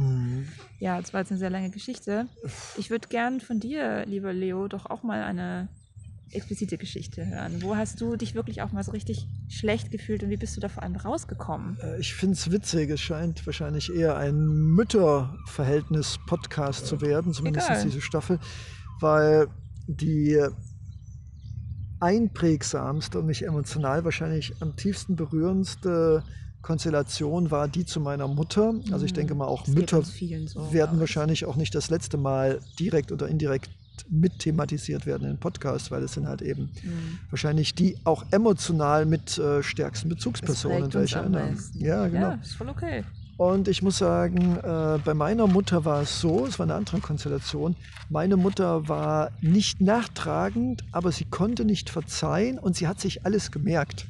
Mhm. 0.00 0.46
Ja, 0.78 1.00
das 1.00 1.12
war 1.12 1.20
jetzt 1.20 1.32
eine 1.32 1.40
sehr 1.40 1.50
lange 1.50 1.70
Geschichte. 1.70 2.28
Ich 2.76 2.88
würde 2.88 3.08
gern 3.08 3.40
von 3.40 3.58
dir, 3.58 4.06
lieber 4.06 4.32
Leo, 4.32 4.68
doch 4.68 4.86
auch 4.86 5.02
mal 5.02 5.24
eine 5.24 5.68
explizite 6.32 6.78
Geschichte 6.78 7.26
hören. 7.26 7.60
Wo 7.62 7.76
hast 7.76 8.00
du 8.00 8.16
dich 8.16 8.34
wirklich 8.34 8.62
auch 8.62 8.72
mal 8.72 8.82
so 8.82 8.92
richtig 8.92 9.28
schlecht 9.48 9.90
gefühlt 9.90 10.22
und 10.22 10.30
wie 10.30 10.36
bist 10.36 10.56
du 10.56 10.60
da 10.60 10.68
vor 10.68 10.82
allem 10.82 10.96
rausgekommen? 10.96 11.78
Äh, 11.82 12.00
ich 12.00 12.14
finde 12.14 12.34
es 12.34 12.50
witzig. 12.50 12.90
Es 12.90 13.00
scheint 13.00 13.46
wahrscheinlich 13.46 13.94
eher 13.94 14.16
ein 14.16 14.46
Mütterverhältnis-Podcast 14.46 16.86
zu 16.86 17.00
werden, 17.00 17.32
zumindest 17.32 17.70
Egal. 17.70 17.84
diese 17.84 18.00
Staffel, 18.00 18.40
weil 19.00 19.46
die 19.86 20.40
einprägsamste 22.00 23.18
und 23.18 23.26
mich 23.26 23.44
emotional 23.44 24.04
wahrscheinlich 24.04 24.54
am 24.60 24.76
tiefsten 24.76 25.16
berührendste 25.16 26.22
Konstellation 26.62 27.50
war 27.50 27.68
die 27.68 27.84
zu 27.84 28.00
meiner 28.00 28.28
Mutter. 28.28 28.74
Also 28.92 29.04
ich 29.04 29.12
denke 29.12 29.34
mal, 29.34 29.46
auch 29.46 29.64
das 29.64 29.74
Mütter 29.74 30.02
so, 30.02 30.72
werden 30.72 31.00
wahrscheinlich 31.00 31.44
auch 31.44 31.56
nicht 31.56 31.74
das 31.74 31.90
letzte 31.90 32.18
Mal 32.18 32.60
direkt 32.78 33.10
oder 33.12 33.28
indirekt 33.28 33.70
mit 34.10 34.38
thematisiert 34.38 35.06
werden 35.06 35.28
in 35.28 35.38
Podcast, 35.38 35.90
weil 35.90 36.02
es 36.02 36.14
sind 36.14 36.26
halt 36.26 36.42
eben 36.42 36.70
mhm. 36.82 37.18
wahrscheinlich 37.30 37.74
die 37.74 37.96
auch 38.04 38.24
emotional 38.30 39.06
mit 39.06 39.38
äh, 39.38 39.62
stärksten 39.62 40.08
Bezugspersonen, 40.08 40.92
welche 40.94 41.18
erinnern. 41.18 41.58
Ja, 41.74 42.06
genau. 42.06 42.30
Ja, 42.30 42.38
ist 42.42 42.54
voll 42.54 42.68
okay. 42.68 43.04
Und 43.38 43.68
ich 43.68 43.82
muss 43.82 43.98
sagen, 43.98 44.56
äh, 44.56 44.98
bei 45.04 45.14
meiner 45.14 45.46
Mutter 45.46 45.84
war 45.84 46.02
es 46.02 46.20
so, 46.20 46.44
es 46.44 46.58
war 46.58 46.66
eine 46.66 46.74
andere 46.74 46.98
Konstellation. 46.98 47.76
Meine 48.10 48.36
Mutter 48.36 48.88
war 48.88 49.30
nicht 49.40 49.80
nachtragend, 49.80 50.82
aber 50.90 51.12
sie 51.12 51.24
konnte 51.24 51.64
nicht 51.64 51.88
verzeihen 51.88 52.58
und 52.58 52.74
sie 52.74 52.88
hat 52.88 52.98
sich 53.00 53.24
alles 53.24 53.52
gemerkt. 53.52 54.06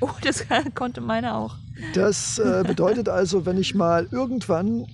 Oh, 0.00 0.10
das 0.22 0.44
konnte 0.76 1.00
meine 1.00 1.34
auch. 1.34 1.56
Das 1.94 2.38
äh, 2.38 2.62
bedeutet 2.64 3.08
also, 3.08 3.44
wenn 3.44 3.58
ich 3.58 3.74
mal 3.74 4.06
irgendwann 4.12 4.86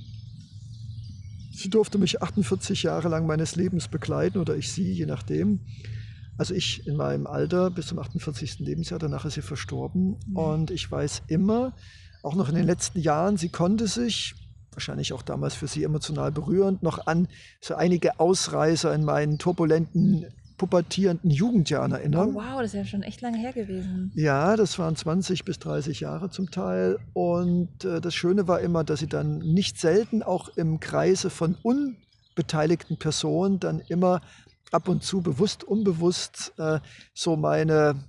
Sie 1.57 1.71
durfte 1.71 1.97
mich 1.97 2.23
48 2.23 2.83
Jahre 2.83 3.09
lang 3.09 3.27
meines 3.27 3.57
Lebens 3.57 3.89
begleiten 3.89 4.39
oder 4.39 4.57
ich 4.57 4.71
sie, 4.71 4.93
je 4.93 5.07
nachdem. 5.07 5.61
Also 6.37 6.53
ich 6.53 6.87
in 6.87 6.97
meinem 6.97 7.27
Alter 7.27 7.71
bis 7.71 7.87
zum 7.87 7.99
48. 7.99 8.59
Lebensjahr, 8.59 8.99
danach 8.99 9.25
ist 9.25 9.35
sie 9.35 9.43
verstorben. 9.43 10.17
Mhm. 10.27 10.37
Und 10.37 10.71
ich 10.71 10.91
weiß 10.91 11.23
immer, 11.29 11.73
auch 12.23 12.35
noch 12.35 12.51
in 12.51 12.57
den 12.57 12.67
letzten 12.67 13.01
Jahren, 13.01 13.39
sie 13.39 13.49
konnte 13.49 13.87
sich, 13.87 14.35
wahrscheinlich 14.73 15.15
auch 15.15 15.23
damals 15.23 15.55
für 15.55 15.67
sie 15.67 15.83
emotional 15.83 16.31
berührend, 16.31 16.83
noch 16.83 17.07
an 17.07 17.27
so 17.63 17.75
einige 17.75 18.21
Ausreißer 18.21 18.95
in 18.95 19.05
meinen 19.05 19.39
turbulenten 19.39 20.27
pubertierenden 20.57 21.31
Jugendjahren 21.31 21.93
erinnern. 21.93 22.31
Oh, 22.31 22.41
wow, 22.41 22.61
das 22.61 22.73
ist 22.73 22.75
ja 22.75 22.85
schon 22.85 23.03
echt 23.03 23.21
lange 23.21 23.39
her 23.39 23.53
gewesen. 23.53 24.11
Ja, 24.15 24.57
das 24.57 24.79
waren 24.79 24.97
20 24.97 25.45
bis 25.45 25.59
30 25.59 26.01
Jahre 26.01 26.31
zum 26.31 26.51
Teil. 26.51 26.99
Und 27.13 27.85
äh, 27.85 28.01
das 28.01 28.15
Schöne 28.15 28.49
war 28.49 28.61
immer, 28.61 28.85
dass 28.85 29.01
sie 29.01 29.07
dann 29.07 29.39
nicht 29.39 29.79
selten 29.79 30.23
auch 30.23 30.49
im 30.57 30.81
Kreise 30.81 31.31
von 31.31 31.57
unbeteiligten 31.63 32.97
Personen 32.97 33.61
dann 33.61 33.81
immer 33.89 34.21
ab 34.73 34.89
und 34.89 35.03
zu 35.03 35.21
bewusst, 35.21 35.65
unbewusst 35.65 36.53
äh, 36.59 36.81
so 37.15 37.37
meine 37.37 38.05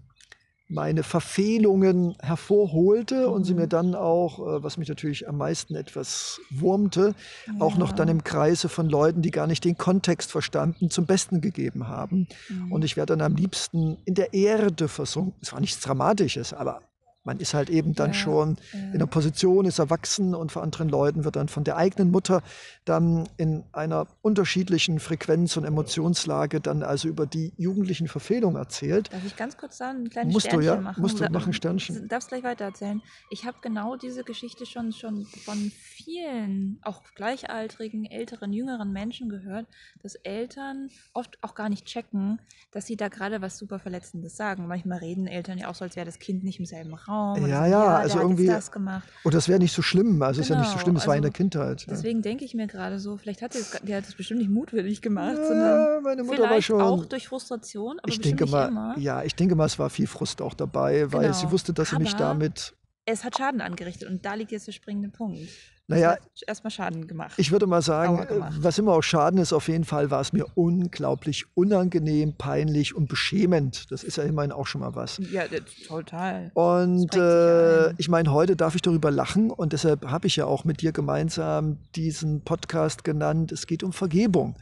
meine 0.69 1.03
Verfehlungen 1.03 2.15
hervorholte 2.21 3.29
und 3.29 3.45
sie 3.45 3.53
mir 3.53 3.65
mhm. 3.65 3.69
dann 3.69 3.95
auch, 3.95 4.39
äh, 4.39 4.63
was 4.63 4.77
mich 4.77 4.89
natürlich 4.89 5.27
am 5.27 5.37
meisten 5.37 5.75
etwas 5.75 6.41
wurmte, 6.49 7.15
ja. 7.47 7.53
auch 7.59 7.77
noch 7.77 7.93
dann 7.93 8.09
im 8.09 8.23
Kreise 8.23 8.67
von 8.67 8.89
Leuten, 8.89 9.21
die 9.21 9.31
gar 9.31 9.47
nicht 9.47 9.63
den 9.63 9.77
Kontext 9.77 10.31
verstanden, 10.31 10.89
zum 10.89 11.05
Besten 11.05 11.41
gegeben 11.41 11.87
haben. 11.87 12.27
Mhm. 12.49 12.71
Und 12.71 12.83
ich 12.83 12.97
werde 12.97 13.15
dann 13.15 13.21
am 13.21 13.35
liebsten 13.35 13.97
in 14.05 14.15
der 14.15 14.33
Erde 14.33 14.87
versunken. 14.87 15.35
Es 15.41 15.53
war 15.53 15.61
nichts 15.61 15.79
Dramatisches, 15.79 16.53
aber 16.53 16.81
man 17.27 17.39
ist 17.39 17.53
halt 17.53 17.69
eben 17.69 17.93
dann 17.93 18.11
ja, 18.11 18.13
schon 18.13 18.57
ja. 18.71 18.79
in 18.93 18.99
der 18.99 19.05
Position, 19.05 19.65
ist 19.65 19.79
erwachsen 19.79 20.33
und 20.33 20.51
vor 20.51 20.63
anderen 20.63 20.87
Leuten 20.89 21.25
wird 21.25 21.35
dann 21.35 21.49
von 21.49 21.65
der 21.65 21.75
eigenen 21.75 22.09
Mutter 22.09 22.41
dann 22.85 23.27
in 23.35 23.65
einer 23.73 24.07
unterschiedlichen 24.21 24.99
Frequenz 24.99 25.57
und 25.57 25.65
Emotionslage 25.65 26.61
dann 26.61 26.81
also 26.81 27.09
über 27.09 27.27
die 27.27 27.53
jugendlichen 27.57 28.07
Verfehlungen 28.07 28.55
erzählt. 28.55 29.11
Darf 29.11 29.25
ich 29.25 29.35
ganz 29.35 29.57
kurz 29.57 29.77
sagen, 29.77 30.05
ein 30.05 30.09
kleines 30.09 30.33
musst 30.33 30.47
Sternchen 30.47 30.69
du, 30.69 30.75
ja? 30.75 30.81
machen? 30.81 31.01
Musst 31.01 31.19
du 31.19 31.29
machen, 31.29 31.51
Sternchen. 31.51 32.07
Darfst 32.07 32.29
gleich 32.29 32.43
weiter 32.43 32.63
erzählen. 32.63 33.01
Ich 33.29 33.45
habe 33.45 33.57
genau 33.61 33.97
diese 33.97 34.23
Geschichte 34.23 34.65
schon, 34.65 34.93
schon 34.93 35.25
von 35.25 35.57
vielen, 35.75 36.79
auch 36.83 37.03
gleichaltrigen, 37.13 38.05
älteren, 38.05 38.53
jüngeren 38.53 38.93
Menschen 38.93 39.27
gehört, 39.27 39.67
dass 40.01 40.15
Eltern 40.15 40.89
oft 41.13 41.37
auch 41.43 41.55
gar 41.55 41.67
nicht 41.67 41.85
checken, 41.85 42.39
dass 42.71 42.85
sie 42.85 42.95
da 42.95 43.09
gerade 43.09 43.41
was 43.41 43.57
super 43.57 43.79
Verletzendes 43.79 44.37
sagen. 44.37 44.65
Manchmal 44.67 44.99
reden 44.99 45.27
Eltern 45.27 45.57
ja 45.57 45.67
auch 45.67 45.75
so, 45.75 45.83
als 45.83 45.97
wäre 45.97 46.05
das 46.05 46.19
Kind 46.19 46.45
nicht 46.45 46.59
im 46.59 46.65
selben 46.65 46.93
Raum 46.93 47.16
Raum. 47.17 47.47
Ja, 47.47 47.65
ja, 47.65 47.67
ja, 47.67 47.97
also 47.97 48.19
irgendwie. 48.19 48.47
Das 48.47 48.71
gemacht. 48.71 49.07
Und 49.23 49.33
das 49.33 49.47
wäre 49.47 49.59
nicht 49.59 49.73
so 49.73 49.81
schlimm. 49.81 50.21
Also 50.21 50.41
genau. 50.41 50.43
ist 50.43 50.49
ja 50.49 50.55
nicht 50.57 50.65
so 50.67 50.71
genau, 50.73 50.83
schlimm, 50.83 50.95
es 50.95 51.01
also, 51.01 51.09
war 51.09 51.15
in 51.15 51.21
der 51.23 51.31
Kindheit. 51.31 51.81
Ja. 51.81 51.93
Deswegen 51.93 52.21
denke 52.21 52.45
ich 52.45 52.53
mir 52.53 52.67
gerade 52.67 52.99
so, 52.99 53.17
vielleicht 53.17 53.41
hat 53.41 53.53
die 53.83 53.95
hat 53.95 54.05
das 54.05 54.15
bestimmt 54.15 54.39
nicht 54.39 54.51
mutwillig 54.51 55.01
gemacht, 55.01 55.37
ja, 55.37 55.47
sondern 55.47 56.03
meine 56.03 56.23
Mutter 56.23 56.37
vielleicht 56.37 56.69
war 56.69 56.79
schon, 56.79 56.81
auch 56.81 57.05
durch 57.05 57.27
Frustration, 57.27 57.99
aber 57.99 58.11
ich 58.11 58.21
denke 58.21 58.45
mal, 58.45 58.67
immer. 58.67 58.97
Ja, 58.97 59.23
ich 59.23 59.35
denke 59.35 59.55
mal, 59.55 59.65
es 59.65 59.79
war 59.79 59.89
viel 59.89 60.07
Frust 60.07 60.41
auch 60.41 60.53
dabei, 60.53 61.11
weil 61.11 61.23
genau. 61.23 61.33
sie 61.33 61.51
wusste, 61.51 61.73
dass 61.73 61.89
sie 61.89 61.97
mich 61.97 62.13
damit. 62.13 62.73
Es 63.05 63.23
hat 63.23 63.37
Schaden 63.37 63.61
angerichtet 63.61 64.09
und 64.09 64.25
da 64.25 64.33
liegt 64.33 64.51
jetzt 64.51 64.67
der 64.67 64.73
springende 64.73 65.09
Punkt. 65.09 65.47
Naja, 65.89 66.17
erstmal 66.45 66.71
Schaden 66.71 67.07
gemacht. 67.07 67.33
Ich 67.37 67.51
würde 67.51 67.65
mal 67.65 67.81
sagen, 67.81 68.27
was 68.59 68.77
immer 68.77 68.91
auch 68.91 69.01
Schaden 69.01 69.39
ist, 69.39 69.53
auf 69.53 69.69
jeden 69.69 69.85
Fall 69.85 70.11
war 70.11 70.19
es 70.19 70.33
mir 70.33 70.45
unglaublich 70.55 71.45
unangenehm, 71.55 72.33
peinlich 72.37 72.93
und 72.93 73.07
beschämend. 73.07 73.89
Das 73.89 74.03
ist 74.03 74.17
ja 74.17 74.23
immerhin 74.23 74.51
auch 74.51 74.67
schon 74.67 74.81
mal 74.81 74.95
was. 74.95 75.21
Ja, 75.31 75.43
total. 75.87 76.51
Und 76.53 77.15
äh, 77.15 77.93
ich 77.93 78.09
meine, 78.09 78.33
heute 78.33 78.57
darf 78.57 78.75
ich 78.75 78.81
darüber 78.81 79.11
lachen 79.11 79.49
und 79.49 79.71
deshalb 79.71 80.05
habe 80.05 80.27
ich 80.27 80.35
ja 80.35 80.45
auch 80.45 80.65
mit 80.65 80.81
dir 80.81 80.91
gemeinsam 80.91 81.77
diesen 81.95 82.41
Podcast 82.41 83.05
genannt. 83.05 83.53
Es 83.53 83.65
geht 83.65 83.81
um 83.81 83.93
Vergebung. 83.93 84.57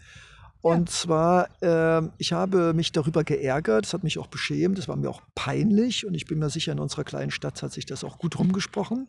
Und 0.62 0.90
zwar, 0.90 1.50
ähm, 1.62 2.12
ich 2.18 2.34
habe 2.34 2.74
mich 2.74 2.92
darüber 2.92 3.24
geärgert, 3.24 3.86
es 3.86 3.94
hat 3.94 4.04
mich 4.04 4.18
auch 4.18 4.26
beschämt, 4.28 4.80
es 4.80 4.88
war 4.88 4.96
mir 4.96 5.10
auch 5.12 5.22
peinlich 5.36 6.08
und 6.08 6.16
ich 6.16 6.26
bin 6.26 6.40
mir 6.40 6.50
sicher, 6.50 6.72
in 6.72 6.80
unserer 6.80 7.04
kleinen 7.04 7.30
Stadt 7.30 7.62
hat 7.62 7.72
sich 7.72 7.86
das 7.86 8.04
auch 8.04 8.18
gut 8.18 8.40
rumgesprochen. 8.40 9.08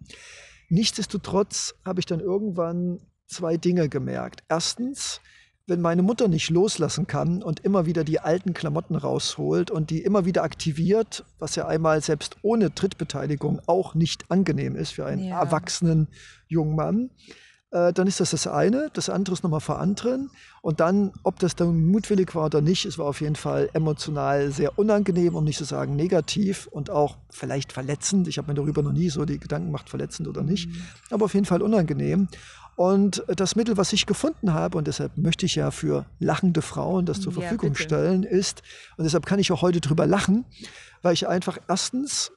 Nichtsdestotrotz 0.68 1.74
habe 1.84 2.00
ich 2.00 2.06
dann 2.06 2.20
irgendwann 2.20 3.00
zwei 3.26 3.56
Dinge 3.56 3.88
gemerkt. 3.88 4.42
Erstens, 4.48 5.20
wenn 5.66 5.80
meine 5.80 6.02
Mutter 6.02 6.28
nicht 6.28 6.50
loslassen 6.50 7.06
kann 7.06 7.42
und 7.42 7.60
immer 7.60 7.86
wieder 7.86 8.04
die 8.04 8.20
alten 8.20 8.54
Klamotten 8.54 8.94
rausholt 8.94 9.70
und 9.70 9.90
die 9.90 10.02
immer 10.02 10.24
wieder 10.24 10.44
aktiviert, 10.44 11.24
was 11.38 11.56
ja 11.56 11.66
einmal 11.66 12.00
selbst 12.02 12.36
ohne 12.42 12.72
Trittbeteiligung 12.72 13.60
auch 13.66 13.94
nicht 13.94 14.30
angenehm 14.30 14.76
ist 14.76 14.92
für 14.92 15.06
einen 15.06 15.24
Ja. 15.24 15.40
erwachsenen 15.40 16.06
jungen 16.46 16.76
Mann, 16.76 17.10
äh, 17.70 17.92
dann 17.92 18.06
ist 18.06 18.20
das 18.20 18.30
das 18.30 18.46
eine. 18.46 18.90
Das 18.92 19.08
andere 19.08 19.34
ist 19.34 19.42
nochmal 19.42 19.60
vor 19.60 19.78
anderen. 19.78 20.30
Und 20.62 20.80
dann, 20.80 21.12
ob 21.22 21.38
das 21.38 21.54
dann 21.56 21.86
mutwillig 21.86 22.34
war 22.34 22.46
oder 22.46 22.60
nicht, 22.60 22.84
es 22.84 22.98
war 22.98 23.06
auf 23.06 23.20
jeden 23.20 23.36
Fall 23.36 23.68
emotional 23.72 24.50
sehr 24.50 24.78
unangenehm, 24.78 25.34
um 25.34 25.44
nicht 25.44 25.58
zu 25.58 25.64
sagen 25.64 25.96
negativ 25.96 26.66
und 26.70 26.90
auch 26.90 27.16
vielleicht 27.30 27.72
verletzend. 27.72 28.28
Ich 28.28 28.38
habe 28.38 28.48
mir 28.48 28.54
darüber 28.54 28.82
noch 28.82 28.92
nie 28.92 29.10
so 29.10 29.24
die 29.24 29.38
Gedanken 29.38 29.68
gemacht, 29.68 29.88
verletzend 29.88 30.28
oder 30.28 30.42
nicht, 30.42 30.68
aber 31.10 31.24
auf 31.26 31.34
jeden 31.34 31.46
Fall 31.46 31.62
unangenehm. 31.62 32.28
Und 32.76 33.24
das 33.28 33.56
Mittel, 33.56 33.78
was 33.78 33.94
ich 33.94 34.04
gefunden 34.04 34.52
habe, 34.52 34.76
und 34.76 34.86
deshalb 34.86 35.16
möchte 35.16 35.46
ich 35.46 35.54
ja 35.54 35.70
für 35.70 36.04
lachende 36.18 36.60
Frauen 36.60 37.06
das 37.06 37.20
zur 37.22 37.32
Ja, 37.32 37.40
Verfügung 37.40 37.70
bitte. 37.70 37.84
stellen, 37.84 38.22
ist, 38.22 38.62
und 38.98 39.04
deshalb 39.04 39.24
kann 39.24 39.38
ich 39.38 39.50
auch 39.50 39.62
heute 39.62 39.80
drüber 39.80 40.06
lachen, 40.06 40.44
weil 41.00 41.14
ich 41.14 41.26
einfach 41.26 41.58
erstens 41.68 42.32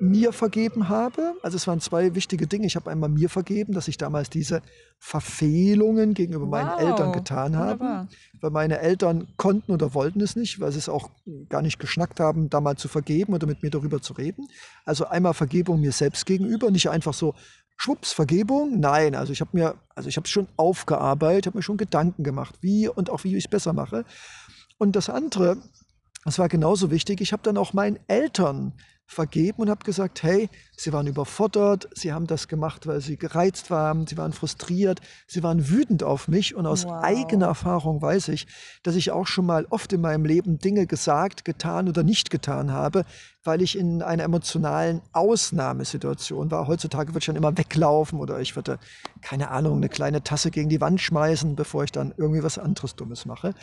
mir 0.00 0.32
vergeben 0.32 0.88
habe. 0.88 1.34
Also 1.42 1.56
es 1.56 1.66
waren 1.66 1.80
zwei 1.80 2.14
wichtige 2.14 2.46
Dinge. 2.46 2.66
Ich 2.66 2.76
habe 2.76 2.90
einmal 2.90 3.08
mir 3.08 3.28
vergeben, 3.28 3.72
dass 3.72 3.88
ich 3.88 3.96
damals 3.96 4.30
diese 4.30 4.62
Verfehlungen 4.98 6.14
gegenüber 6.14 6.46
meinen 6.46 6.70
Wow, 6.70 6.80
Eltern 6.80 7.12
getan 7.12 7.56
habe. 7.56 8.08
Weil 8.40 8.50
meine 8.50 8.78
Eltern 8.78 9.28
konnten 9.36 9.72
oder 9.72 9.94
wollten 9.94 10.20
es 10.20 10.36
nicht, 10.36 10.60
weil 10.60 10.72
sie 10.72 10.78
es 10.78 10.88
auch 10.88 11.10
gar 11.48 11.62
nicht 11.62 11.78
geschnackt 11.78 12.20
haben, 12.20 12.50
da 12.50 12.60
mal 12.60 12.76
zu 12.76 12.88
vergeben 12.88 13.34
oder 13.34 13.46
mit 13.46 13.62
mir 13.62 13.70
darüber 13.70 14.00
zu 14.00 14.12
reden. 14.12 14.46
Also 14.84 15.06
einmal 15.06 15.34
Vergebung 15.34 15.80
mir 15.80 15.92
selbst 15.92 16.26
gegenüber, 16.26 16.70
nicht 16.70 16.90
einfach 16.90 17.14
so 17.14 17.34
schwupps 17.76 18.12
Vergebung. 18.12 18.78
Nein, 18.78 19.14
also 19.14 19.32
ich 19.32 19.40
habe 19.40 19.50
mir, 19.52 19.74
also 19.94 20.08
ich 20.08 20.16
habe 20.16 20.26
es 20.26 20.30
schon 20.30 20.48
aufgearbeitet, 20.56 21.46
habe 21.46 21.58
mir 21.58 21.62
schon 21.62 21.76
Gedanken 21.76 22.22
gemacht, 22.22 22.56
wie 22.60 22.88
und 22.88 23.10
auch 23.10 23.24
wie 23.24 23.36
ich 23.36 23.44
es 23.44 23.50
besser 23.50 23.72
mache. 23.72 24.04
Und 24.78 24.94
das 24.94 25.08
andere, 25.08 25.56
das 26.24 26.38
war 26.38 26.48
genauso 26.48 26.90
wichtig. 26.90 27.20
Ich 27.20 27.32
habe 27.32 27.42
dann 27.42 27.56
auch 27.56 27.72
meinen 27.72 27.98
Eltern 28.06 28.74
vergeben 29.06 29.62
und 29.62 29.70
habe 29.70 29.84
gesagt, 29.84 30.22
hey, 30.22 30.48
sie 30.76 30.92
waren 30.92 31.06
überfordert, 31.06 31.88
sie 31.94 32.12
haben 32.12 32.26
das 32.26 32.48
gemacht, 32.48 32.86
weil 32.86 33.00
sie 33.00 33.16
gereizt 33.16 33.70
waren, 33.70 34.06
sie 34.06 34.16
waren 34.16 34.32
frustriert, 34.32 35.00
sie 35.26 35.42
waren 35.42 35.68
wütend 35.70 36.02
auf 36.02 36.28
mich 36.28 36.54
und 36.54 36.66
aus 36.66 36.84
Wow. 36.84 37.02
eigener 37.04 37.46
Erfahrung 37.46 38.02
weiß 38.02 38.28
ich, 38.28 38.46
dass 38.82 38.96
ich 38.96 39.12
auch 39.12 39.26
schon 39.26 39.46
mal 39.46 39.66
oft 39.70 39.92
in 39.92 40.00
meinem 40.00 40.24
Leben 40.24 40.58
Dinge 40.58 40.86
gesagt, 40.86 41.44
getan 41.44 41.88
oder 41.88 42.02
nicht 42.02 42.30
getan 42.30 42.72
habe, 42.72 43.04
weil 43.46 43.62
ich 43.62 43.78
in 43.78 44.02
einer 44.02 44.24
emotionalen 44.24 45.02
Ausnahmesituation 45.12 46.50
war. 46.50 46.66
Heutzutage 46.66 47.10
würde 47.10 47.20
ich 47.20 47.26
dann 47.26 47.36
immer 47.36 47.56
weglaufen 47.56 48.18
oder 48.20 48.40
ich 48.40 48.56
würde, 48.56 48.78
keine 49.22 49.50
Ahnung, 49.50 49.76
eine 49.76 49.88
kleine 49.88 50.22
Tasse 50.22 50.50
gegen 50.50 50.68
die 50.68 50.80
Wand 50.80 51.00
schmeißen, 51.00 51.56
bevor 51.56 51.84
ich 51.84 51.92
dann 51.92 52.14
irgendwie 52.16 52.42
was 52.42 52.58
anderes 52.58 52.96
Dummes 52.96 53.26
mache. 53.26 53.54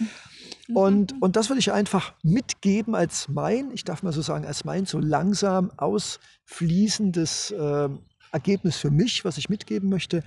Und, 0.73 1.21
und 1.21 1.35
das 1.35 1.49
will 1.49 1.57
ich 1.57 1.71
einfach 1.71 2.13
mitgeben 2.23 2.95
als 2.95 3.27
mein, 3.27 3.71
ich 3.71 3.83
darf 3.83 4.03
mal 4.03 4.13
so 4.13 4.21
sagen, 4.21 4.45
als 4.45 4.65
mein 4.65 4.85
so 4.85 4.99
langsam 4.99 5.71
ausfließendes 5.77 7.51
äh, 7.51 7.89
Ergebnis 8.31 8.77
für 8.77 8.91
mich, 8.91 9.25
was 9.25 9.37
ich 9.37 9.49
mitgeben 9.49 9.89
möchte. 9.89 10.23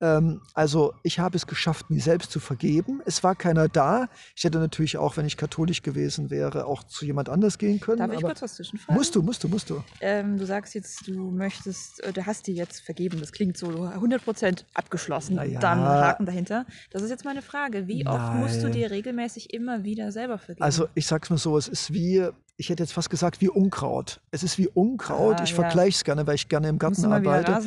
Ähm, 0.00 0.40
also 0.54 0.94
ich 1.02 1.18
habe 1.18 1.36
es 1.36 1.46
geschafft, 1.46 1.90
mir 1.90 2.00
selbst 2.00 2.30
zu 2.30 2.40
vergeben. 2.40 3.02
Es 3.04 3.22
war 3.22 3.34
keiner 3.34 3.68
da. 3.68 4.08
Ich 4.34 4.44
hätte 4.44 4.58
natürlich 4.58 4.96
auch, 4.96 5.16
wenn 5.16 5.26
ich 5.26 5.36
katholisch 5.36 5.82
gewesen 5.82 6.30
wäre, 6.30 6.66
auch 6.66 6.84
zu 6.84 7.04
jemand 7.04 7.28
anders 7.28 7.58
gehen 7.58 7.80
können. 7.80 7.98
Darf 7.98 8.12
ich 8.12 8.22
kurz 8.22 8.42
was 8.42 8.54
zwischenfragen? 8.54 8.94
musst 8.94 9.14
du, 9.14 9.22
musst 9.22 9.44
du, 9.44 9.48
musst 9.48 9.70
du. 9.70 9.82
Ähm, 10.00 10.38
du 10.38 10.46
sagst 10.46 10.74
jetzt, 10.74 11.06
du 11.06 11.30
möchtest, 11.30 12.02
äh, 12.02 12.12
du 12.12 12.24
hast 12.24 12.46
dir 12.46 12.54
jetzt 12.54 12.80
vergeben. 12.80 13.20
Das 13.20 13.32
klingt 13.32 13.56
so 13.56 13.68
100% 13.68 14.64
abgeschlossen. 14.74 15.36
Na 15.36 15.44
ja. 15.44 15.60
Dann 15.60 15.80
Haken 15.80 16.26
dahinter. 16.26 16.66
Das 16.90 17.02
ist 17.02 17.10
jetzt 17.10 17.24
meine 17.24 17.42
Frage. 17.42 17.86
Wie 17.86 18.06
oft 18.06 18.34
musst 18.34 18.62
du 18.62 18.64
Nein. 18.64 18.72
dir 18.72 18.90
regelmäßig 18.90 19.52
immer 19.52 19.84
wieder 19.84 20.12
selber 20.12 20.38
vergeben? 20.38 20.64
Also 20.64 20.88
ich 20.94 21.06
sag's 21.06 21.30
mal 21.30 21.38
so, 21.38 21.58
es 21.58 21.68
ist 21.68 21.92
wie, 21.92 22.26
ich 22.60 22.68
hätte 22.68 22.82
jetzt 22.82 22.92
fast 22.92 23.08
gesagt, 23.08 23.40
wie 23.40 23.48
Unkraut. 23.48 24.20
Es 24.32 24.42
ist 24.42 24.58
wie 24.58 24.68
Unkraut. 24.68 25.40
Ah, 25.40 25.44
ich 25.44 25.50
ja. 25.50 25.56
vergleiche 25.56 25.96
es 25.96 26.04
gerne, 26.04 26.26
weil 26.26 26.34
ich 26.34 26.46
gerne 26.46 26.68
im 26.68 26.78
Garten 26.78 27.06
arbeite. 27.06 27.58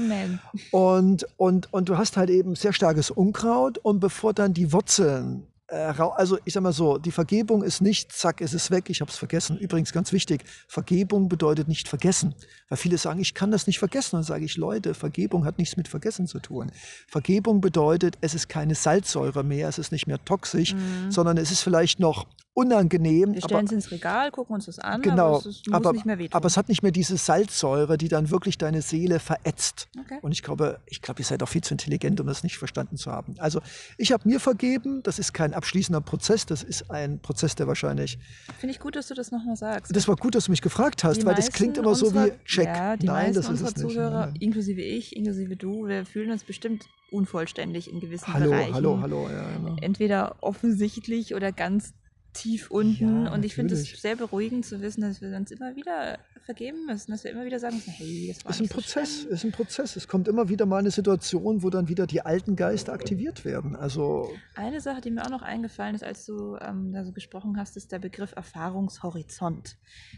Und, 0.69 1.25
und, 1.35 1.73
und 1.73 1.89
du 1.89 1.97
hast 1.97 2.15
halt 2.15 2.29
eben 2.29 2.53
sehr 2.55 2.73
starkes 2.73 3.09
Unkraut 3.09 3.79
und 3.79 3.99
bevor 3.99 4.33
dann 4.33 4.53
die 4.53 4.71
Wurzeln, 4.71 5.47
äh, 5.67 5.75
also 5.75 6.37
ich 6.45 6.53
sag 6.53 6.61
mal 6.61 6.73
so, 6.73 6.99
die 6.99 7.11
Vergebung 7.11 7.63
ist 7.63 7.81
nicht, 7.81 8.11
zack, 8.11 8.39
es 8.39 8.53
ist 8.53 8.69
weg, 8.69 8.91
ich 8.91 9.01
habe 9.01 9.09
es 9.09 9.17
vergessen. 9.17 9.57
Übrigens 9.57 9.93
ganz 9.93 10.13
wichtig, 10.13 10.43
Vergebung 10.67 11.27
bedeutet 11.27 11.67
nicht 11.67 11.87
vergessen. 11.87 12.35
Weil 12.69 12.77
viele 12.77 12.99
sagen, 12.99 13.19
ich 13.19 13.33
kann 13.33 13.49
das 13.49 13.65
nicht 13.65 13.79
vergessen. 13.79 14.17
Dann 14.17 14.23
sage 14.23 14.45
ich, 14.45 14.57
Leute, 14.57 14.93
Vergebung 14.93 15.43
hat 15.43 15.57
nichts 15.57 15.75
mit 15.75 15.87
Vergessen 15.87 16.27
zu 16.27 16.39
tun. 16.39 16.71
Vergebung 17.07 17.61
bedeutet, 17.61 18.19
es 18.21 18.35
ist 18.35 18.47
keine 18.47 18.75
Salzsäure 18.75 19.43
mehr, 19.43 19.69
es 19.69 19.79
ist 19.79 19.91
nicht 19.91 20.05
mehr 20.05 20.23
toxisch, 20.23 20.75
sondern 21.09 21.37
es 21.37 21.49
ist 21.49 21.61
vielleicht 21.61 21.99
noch 21.99 22.27
unangenehm. 22.53 23.33
Wir 23.33 23.41
stellen 23.41 23.65
es 23.65 23.71
ins 23.71 23.91
Regal, 23.91 24.29
gucken 24.31 24.53
uns 24.55 24.65
das 24.67 24.77
an, 24.79 25.01
Genau, 25.01 25.37
aber 25.39 25.45
es 25.49 25.61
aber, 25.71 25.91
nicht 25.93 26.05
mehr 26.05 26.19
wehtun. 26.19 26.35
aber 26.37 26.45
es 26.47 26.55
hat 26.57 26.69
nicht 26.69 26.83
mehr 26.83 26.91
diese 26.91 27.17
Salzsäure, 27.17 27.97
die 27.97 28.07
dann 28.09 28.29
wirklich 28.29 28.57
deine 28.57 28.81
Seele 28.81 29.19
verätzt. 29.19 29.87
Okay. 29.99 30.19
Und 30.21 30.31
ich 30.31 30.43
glaube, 30.43 30.79
ich 30.85 31.01
glaube, 31.01 31.21
ihr 31.21 31.25
seid 31.25 31.41
auch 31.41 31.49
viel 31.49 31.63
zu 31.63 31.73
intelligent, 31.73 32.19
um 32.19 32.27
das 32.27 32.43
nicht 32.43 32.57
verstanden 32.57 32.97
zu 32.97 33.11
haben. 33.11 33.35
Also 33.39 33.59
ich 33.97 34.11
habe 34.11 34.27
mir 34.29 34.39
vergeben, 34.39 35.01
das 35.03 35.17
ist 35.19 35.33
kein 35.33 35.53
abschließender 35.53 36.01
Prozess, 36.01 36.45
das 36.45 36.61
ist 36.63 36.91
ein 36.91 37.19
Prozess, 37.19 37.55
der 37.55 37.67
wahrscheinlich. 37.67 38.19
Finde 38.59 38.73
ich 38.73 38.79
gut, 38.79 38.95
dass 38.95 39.07
du 39.07 39.15
das 39.15 39.31
nochmal 39.31 39.55
sagst. 39.55 39.95
Das 39.95 40.07
war 40.07 40.15
gut, 40.15 40.35
dass 40.35 40.45
du 40.45 40.51
mich 40.51 40.61
gefragt 40.61 41.03
hast, 41.03 41.21
Die 41.21 41.25
weil 41.25 41.35
das 41.35 41.51
klingt 41.51 41.77
immer 41.77 41.95
so 41.95 42.13
wie 42.13 42.17
unserer- 42.19 42.43
Check. 42.45 42.65
Ja, 42.67 42.97
die 42.97 43.05
Nein, 43.07 43.15
meisten 43.15 43.35
das 43.35 43.45
ist 43.45 43.49
unserer 43.51 43.67
es 43.69 43.75
nicht. 43.77 43.93
Zuhörer, 43.93 44.25
Nein. 44.27 44.35
inklusive 44.39 44.81
ich, 44.81 45.15
inklusive 45.15 45.55
du, 45.55 45.87
wir 45.87 46.05
fühlen 46.05 46.29
uns 46.31 46.43
bestimmt 46.43 46.85
unvollständig 47.11 47.91
in 47.91 47.99
gewissen 47.99 48.31
Hallo, 48.33 48.49
Bereichen. 48.51 48.73
hallo, 48.73 48.99
hallo. 49.01 49.29
Ja, 49.29 49.45
genau. 49.57 49.75
Entweder 49.81 50.35
offensichtlich 50.41 51.35
oder 51.35 51.51
ganz 51.51 51.93
tief 52.33 52.71
unten. 52.71 53.25
Ja, 53.25 53.33
und 53.33 53.45
ich 53.45 53.55
finde 53.55 53.75
es 53.75 53.89
sehr 54.01 54.15
beruhigend 54.15 54.65
zu 54.65 54.81
wissen, 54.81 55.01
dass 55.01 55.21
wir 55.21 55.35
uns 55.35 55.51
immer 55.51 55.75
wieder 55.75 56.19
vergeben 56.43 56.85
müssen, 56.85 57.11
dass 57.11 57.23
wir 57.23 57.31
immer 57.31 57.45
wieder 57.45 57.59
sagen 57.59 57.75
müssen, 57.75 57.91
hey, 57.91 58.33
das 58.33 58.43
war 58.45 58.51
ist 58.51 58.59
ein 58.61 58.67
so 58.67 58.73
Prozess, 58.73 59.21
schlimm. 59.21 59.33
ist 59.33 59.43
ein 59.45 59.51
Prozess. 59.51 59.95
Es 59.95 60.07
kommt 60.07 60.27
immer 60.27 60.49
wieder 60.49 60.65
mal 60.65 60.77
eine 60.79 60.91
Situation, 60.91 61.63
wo 61.63 61.69
dann 61.69 61.87
wieder 61.87 62.05
die 62.07 62.21
alten 62.25 62.55
Geister 62.55 62.93
aktiviert 62.93 63.45
werden. 63.45 63.75
Also 63.75 64.29
Eine 64.55 64.81
Sache, 64.81 65.01
die 65.01 65.11
mir 65.11 65.23
auch 65.25 65.29
noch 65.29 65.41
eingefallen 65.41 65.95
ist, 65.95 66.03
als 66.03 66.25
du 66.25 66.57
ähm, 66.61 66.91
da 66.93 67.03
so 67.05 67.11
gesprochen 67.11 67.57
hast, 67.57 67.77
ist 67.77 67.91
der 67.91 67.99
Begriff 67.99 68.33
Erfahrungshorizont. 68.35 69.77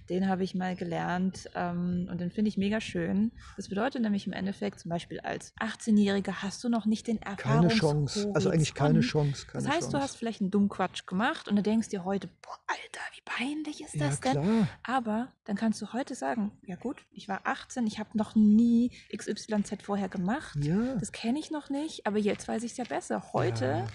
Den 0.10 0.28
habe 0.28 0.44
ich 0.44 0.56
mal 0.56 0.76
gelernt 0.76 1.50
ähm, 1.56 2.08
und 2.12 2.20
den 2.20 2.32
finde 2.32 2.50
ich 2.50 2.58
mega 2.58 2.82
schön. 2.82 3.32
Das 3.56 3.70
bedeutet 3.70 4.02
nämlich 4.02 4.28
im 4.28 4.34
Endeffekt, 4.34 4.80
zum 4.80 4.90
Beispiel 4.90 5.20
als 5.20 5.54
18-Jähriger 5.60 6.42
hast 6.42 6.64
du 6.64 6.70
noch 6.70 6.86
nicht 6.86 7.08
den 7.08 7.20
keine 7.20 7.36
Erfahrungshorizont. 7.68 8.10
Chance. 8.10 8.32
Also 8.34 8.50
eigentlich 8.50 8.74
keine 8.74 9.02
Chance. 9.02 9.46
Keine 9.48 9.64
Das 9.64 9.72
heißt, 9.72 9.82
Chance. 9.84 9.98
du 9.98 10.04
hast 10.04 10.18
vielleicht 10.18 10.42
einen 10.42 10.52
dummen 10.52 10.70
Quatsch 10.70 11.06
gemacht 11.06 11.48
und 11.48 11.56
du 11.56 11.62
denkst 11.64 11.90
dir 11.90 12.04
heute, 12.04 12.28
boah, 12.42 12.58
Alter, 12.68 13.02
wie 13.16 13.22
peinlich 13.26 13.82
ist 13.84 13.96
ja, 13.96 14.08
das 14.08 14.20
denn? 14.22 14.32
klar. 14.34 14.68
Aber 14.84 15.28
dann 15.46 15.56
kannst 15.56 15.82
du 15.82 15.94
heute 15.94 16.15
sagen, 16.16 16.52
ja 16.66 16.76
gut, 16.76 17.06
ich 17.12 17.28
war 17.28 17.42
18, 17.46 17.86
ich 17.88 18.00
habe 18.00 18.18
noch 18.18 18.36
nie 18.36 18.92
XYZ 19.16 19.84
vorher 19.84 20.10
gemacht. 20.10 20.58
Ja. 20.64 20.96
Das 20.96 21.12
kenne 21.12 21.40
ich 21.40 21.52
noch 21.52 21.70
nicht, 21.70 22.06
aber 22.08 22.18
jetzt 22.18 22.48
weiß 22.48 22.64
ich 22.64 22.72
es 22.72 22.78
ja 22.78 22.86
besser. 22.86 23.34
Heute 23.34 23.66
Ja. 23.66 23.88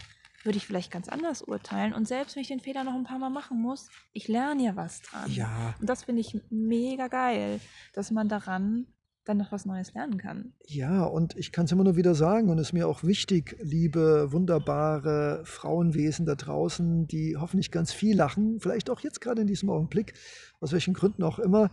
würde 0.44 0.56
ich 0.58 0.66
vielleicht 0.66 0.90
ganz 0.90 1.08
anders 1.08 1.42
urteilen 1.42 1.92
und 1.92 2.08
selbst 2.08 2.34
wenn 2.36 2.42
ich 2.42 2.48
den 2.48 2.60
Fehler 2.60 2.84
noch 2.84 2.94
ein 2.94 3.04
paar 3.04 3.18
Mal 3.18 3.30
machen 3.30 3.60
muss, 3.60 3.88
ich 4.12 4.26
lerne 4.28 4.64
ja 4.64 4.76
was 4.76 5.02
dran. 5.02 5.30
Ja, 5.30 5.74
Und 5.80 5.88
das 5.88 6.04
finde 6.04 6.20
ich 6.22 6.40
mega 6.50 7.08
geil, 7.08 7.60
dass 7.92 8.10
man 8.10 8.28
daran 8.28 8.86
dann 9.26 9.36
noch 9.36 9.52
was 9.52 9.66
Neues 9.66 9.92
lernen 9.92 10.16
kann. 10.16 10.54
Ja, 10.66 11.04
und 11.04 11.36
ich 11.36 11.52
kann 11.52 11.66
es 11.66 11.72
immer 11.72 11.84
nur 11.84 11.94
wieder 11.94 12.14
sagen, 12.14 12.48
und 12.48 12.58
es 12.58 12.68
ist 12.68 12.72
mir 12.72 12.88
auch 12.88 13.04
wichtig, 13.04 13.54
liebe, 13.60 14.32
wunderbare 14.32 15.42
Frauenwesen 15.44 16.24
da 16.24 16.34
draußen, 16.36 17.06
die 17.06 17.36
hoffentlich 17.36 17.70
ganz 17.70 17.92
viel 17.92 18.16
lachen, 18.16 18.60
vielleicht 18.60 18.88
auch 18.88 19.00
jetzt 19.00 19.20
gerade 19.20 19.42
in 19.42 19.46
diesem 19.46 19.68
Augenblick, 19.68 20.14
aus 20.60 20.72
welchen 20.72 20.94
Gründen 20.94 21.22
auch 21.22 21.38
immer. 21.38 21.70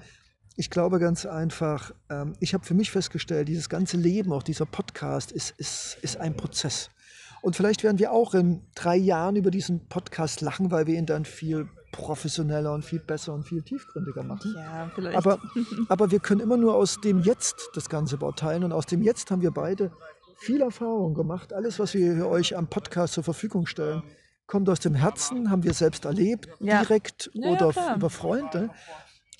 Ich 0.55 0.69
glaube 0.69 0.99
ganz 0.99 1.25
einfach, 1.25 1.93
ähm, 2.09 2.33
ich 2.39 2.53
habe 2.53 2.65
für 2.65 2.73
mich 2.73 2.91
festgestellt, 2.91 3.47
dieses 3.47 3.69
ganze 3.69 3.97
Leben, 3.97 4.31
auch 4.33 4.43
dieser 4.43 4.65
Podcast, 4.65 5.31
ist, 5.31 5.53
ist, 5.57 5.97
ist 6.01 6.17
ein 6.17 6.35
Prozess. 6.35 6.89
Und 7.41 7.55
vielleicht 7.55 7.83
werden 7.83 7.99
wir 7.99 8.11
auch 8.11 8.33
in 8.33 8.61
drei 8.73 8.95
Jahren 8.95 9.35
über 9.35 9.51
diesen 9.51 9.87
Podcast 9.87 10.41
lachen, 10.41 10.71
weil 10.71 10.87
wir 10.87 10.97
ihn 10.97 11.05
dann 11.05 11.25
viel 11.25 11.69
professioneller 11.91 12.73
und 12.73 12.83
viel 12.83 12.99
besser 12.99 13.33
und 13.33 13.43
viel 13.47 13.61
tiefgründiger 13.61 14.23
machen. 14.23 14.53
Ja, 14.55 14.91
vielleicht. 14.93 15.17
Aber, 15.17 15.39
aber 15.89 16.11
wir 16.11 16.19
können 16.19 16.41
immer 16.41 16.57
nur 16.57 16.75
aus 16.75 16.99
dem 17.01 17.19
Jetzt 17.19 17.69
das 17.75 17.89
Ganze 17.89 18.17
beurteilen. 18.17 18.63
Und 18.63 18.71
aus 18.71 18.85
dem 18.85 19.01
Jetzt 19.01 19.31
haben 19.31 19.41
wir 19.41 19.51
beide 19.51 19.91
viel 20.37 20.61
Erfahrung 20.61 21.13
gemacht. 21.13 21.53
Alles, 21.53 21.79
was 21.79 21.93
wir 21.93 22.27
euch 22.27 22.55
am 22.55 22.67
Podcast 22.67 23.13
zur 23.13 23.23
Verfügung 23.23 23.65
stellen, 23.65 24.03
kommt 24.45 24.69
aus 24.69 24.79
dem 24.79 24.95
Herzen, 24.95 25.49
haben 25.49 25.63
wir 25.63 25.73
selbst 25.73 26.05
erlebt, 26.05 26.47
Ja. 26.59 26.81
direkt 26.81 27.29
ja, 27.33 27.49
oder 27.49 27.69
klar. 27.71 27.95
über 27.95 28.09
Freunde. 28.09 28.69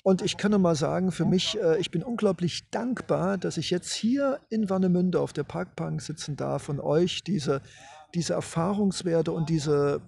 Und 0.08 0.22
ich 0.22 0.38
kann 0.38 0.52
nur 0.52 0.60
mal 0.60 0.74
sagen, 0.74 1.12
für 1.12 1.26
mich, 1.26 1.60
äh, 1.60 1.78
ich 1.78 1.90
bin 1.90 2.02
unglaublich 2.02 2.70
dankbar, 2.70 3.36
dass 3.36 3.58
ich 3.58 3.68
jetzt 3.68 3.92
hier 3.92 4.40
in 4.48 4.70
Warnemünde 4.70 5.20
auf 5.20 5.34
der 5.34 5.42
Parkbank 5.42 6.00
sitzen 6.00 6.34
darf 6.34 6.70
und 6.70 6.80
euch 6.80 7.24
diese, 7.24 7.60
diese 8.14 8.32
Erfahrungswerte 8.32 9.32
und 9.32 9.50
diese 9.50 10.00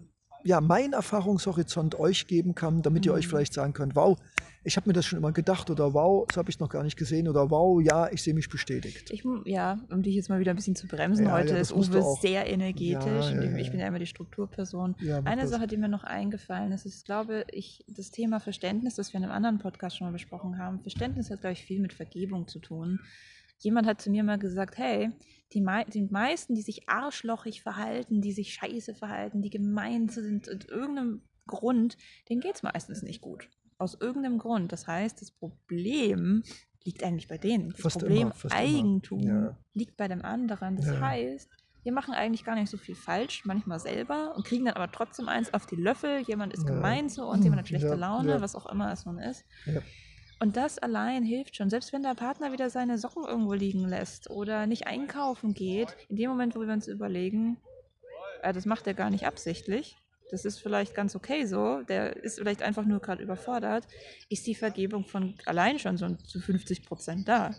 ja, 0.43 0.63
meinen 0.63 0.95
Erfahrungshorizont 0.95 1.97
euch 2.01 2.27
geben 2.27 2.55
kann, 2.55 2.81
damit 2.81 3.05
ihr 3.05 3.13
euch 3.13 3.27
Mhm. 3.27 3.31
vielleicht 3.31 3.53
sagen 3.53 3.75
könnt, 3.75 3.95
wow, 3.95 4.17
ich 4.63 4.77
habe 4.77 4.89
mir 4.89 4.93
das 4.93 5.07
schon 5.07 5.19
immer 5.19 5.33
gedacht 5.33 5.71
oder 5.71 5.95
wow, 5.95 6.27
das 6.29 6.37
habe 6.37 6.51
ich 6.51 6.59
noch 6.61 6.69
gar 6.69 6.83
nicht 6.83 6.97
gesehen 6.97 7.29
oder 7.29 7.51
wow, 7.51 7.81
ja, 7.83 8.13
ich 8.13 8.23
sehe 8.23 8.35
mich 8.35 8.51
bestätigt. 8.51 9.11
Ich, 9.11 9.25
ja, 9.47 9.81
um 9.91 10.03
dich 10.03 10.15
jetzt 10.15 10.29
mal 10.29 10.39
wieder 10.39 10.53
ein 10.53 10.57
bisschen 10.57 10.77
zu 10.77 10.87
bremsen. 10.87 11.27
Ja, 11.27 11.33
Heute 11.33 11.55
ja, 11.55 11.61
ist 11.61 11.73
Uwe 11.73 12.03
sehr 12.21 12.47
energetisch. 12.47 13.31
Ja, 13.31 13.41
und 13.41 13.57
ich 13.57 13.71
bin 13.71 13.81
ja. 13.81 13.87
immer 13.87 13.99
die 13.99 14.07
Strukturperson. 14.07 14.97
Eine 15.25 15.43
das. 15.43 15.51
Sache, 15.51 15.67
die 15.67 15.79
mir 15.79 15.89
noch 15.89 16.05
eingefallen 16.05 16.73
ist, 16.73 16.85
ist, 16.85 17.07
glaube 17.07 17.47
ich, 17.51 17.85
das 17.89 18.11
Thema 18.11 18.39
Verständnis, 18.39 18.97
das 18.97 19.13
wir 19.13 19.19
in 19.19 19.25
einem 19.25 19.33
anderen 19.33 19.59
Podcast 19.59 19.97
schon 19.97 20.07
mal 20.07 20.13
besprochen 20.13 20.59
haben. 20.59 20.81
Verständnis 20.81 21.31
hat, 21.31 21.41
glaube 21.41 21.55
ich, 21.55 21.65
viel 21.65 21.81
mit 21.81 21.95
Vergebung 21.95 22.47
zu 22.47 22.59
tun. 22.59 23.01
Jemand 23.61 23.87
hat 23.87 24.03
zu 24.03 24.11
mir 24.11 24.25
mal 24.25 24.39
gesagt, 24.39 24.77
hey, 24.77 25.11
die, 25.53 25.61
mei 25.63 25.85
die 25.85 26.03
meisten, 26.03 26.55
die 26.55 26.63
sich 26.63 26.89
arschlochig 26.89 27.63
verhalten, 27.63 28.21
die 28.21 28.33
sich 28.33 28.55
scheiße 28.55 28.95
verhalten, 28.95 29.43
die 29.43 29.51
gemein 29.51 30.09
sind, 30.09 30.49
aus 30.49 30.67
irgendeinem 30.69 31.23
Grund, 31.47 31.97
denen 32.29 32.41
geht 32.41 32.57
es 32.57 32.63
meistens 32.63 33.03
nicht 33.03 33.21
gut. 33.21 33.49
Aus 33.81 33.95
irgendeinem 33.99 34.39
Grund. 34.39 34.73
Das 34.73 34.87
heißt, 34.87 35.21
das 35.23 35.31
Problem 35.31 36.43
liegt 36.85 37.03
eigentlich 37.03 37.29
bei 37.29 37.39
denen. 37.39 37.71
Das 37.71 37.81
Fast 37.81 37.99
Problem 37.99 38.29
immer. 38.29 38.53
Eigentum 38.53 39.21
Ja. 39.23 39.57
liegt 39.73 39.97
bei 39.97 40.07
dem 40.07 40.23
anderen. 40.23 40.77
Das 40.77 40.87
Ja. 40.87 41.01
heißt, 41.01 41.49
wir 41.83 41.93
machen 41.93 42.13
eigentlich 42.13 42.45
gar 42.45 42.57
nicht 42.57 42.69
so 42.71 42.77
viel 42.77 42.95
falsch, 42.95 43.47
manchmal 43.47 43.81
selber, 43.81 44.35
und 44.37 44.45
kriegen 44.47 44.67
dann 44.67 44.75
aber 44.75 44.93
trotzdem 44.93 45.29
eins 45.29 45.55
auf 45.55 45.65
die 45.65 45.77
Löffel. 45.77 46.21
Jemand 46.21 46.53
ist 46.53 46.65
Ja. 46.69 46.75
gemein 46.75 47.09
zu 47.09 47.25
uns, 47.25 47.43
jemand 47.43 47.61
hat 47.61 47.69
schlechte 47.69 47.95
Laune, 47.95 48.43
was 48.43 48.55
auch 48.55 48.67
immer 48.67 48.93
es 48.93 49.07
nun 49.07 49.19
ist. 49.19 49.45
Und 50.41 50.57
das 50.59 50.79
allein 50.79 51.23
hilft 51.23 51.57
schon. 51.57 51.71
Selbst 51.71 51.93
wenn 51.95 52.03
der 52.03 52.15
Partner 52.15 52.53
wieder 52.53 52.69
seine 52.69 52.99
Socken 52.99 53.25
irgendwo 53.25 53.55
liegen 53.55 53.89
lässt 53.89 54.29
oder 54.29 54.67
nicht 54.67 54.87
einkaufen 54.87 55.55
geht, 55.55 55.97
in 56.09 56.17
dem 56.17 56.29
Moment, 56.31 56.55
wo 56.55 56.61
wir 56.61 56.73
uns 56.73 56.87
überlegen, 56.87 57.57
äh, 58.43 58.53
das 58.53 58.67
macht 58.67 58.87
er 58.87 58.95
gar 58.95 59.09
nicht 59.11 59.27
absichtlich, 59.27 59.97
das 60.31 60.45
ist 60.45 60.59
vielleicht 60.59 60.95
ganz 60.95 61.17
okay 61.17 61.45
so, 61.45 61.83
der 61.83 62.17
ist 62.17 62.39
vielleicht 62.39 62.63
einfach 62.63 62.85
nur 62.85 63.01
gerade 63.01 63.23
überfordert, 63.23 63.87
ist 64.29 64.47
die 64.47 64.55
Vergebung 64.55 65.05
von 65.05 65.35
allein 65.47 65.79
schon 65.79 65.97
so 65.97 66.15
zu 66.15 66.41
50 66.41 66.85
Prozent 66.85 67.29
da. 67.29 67.55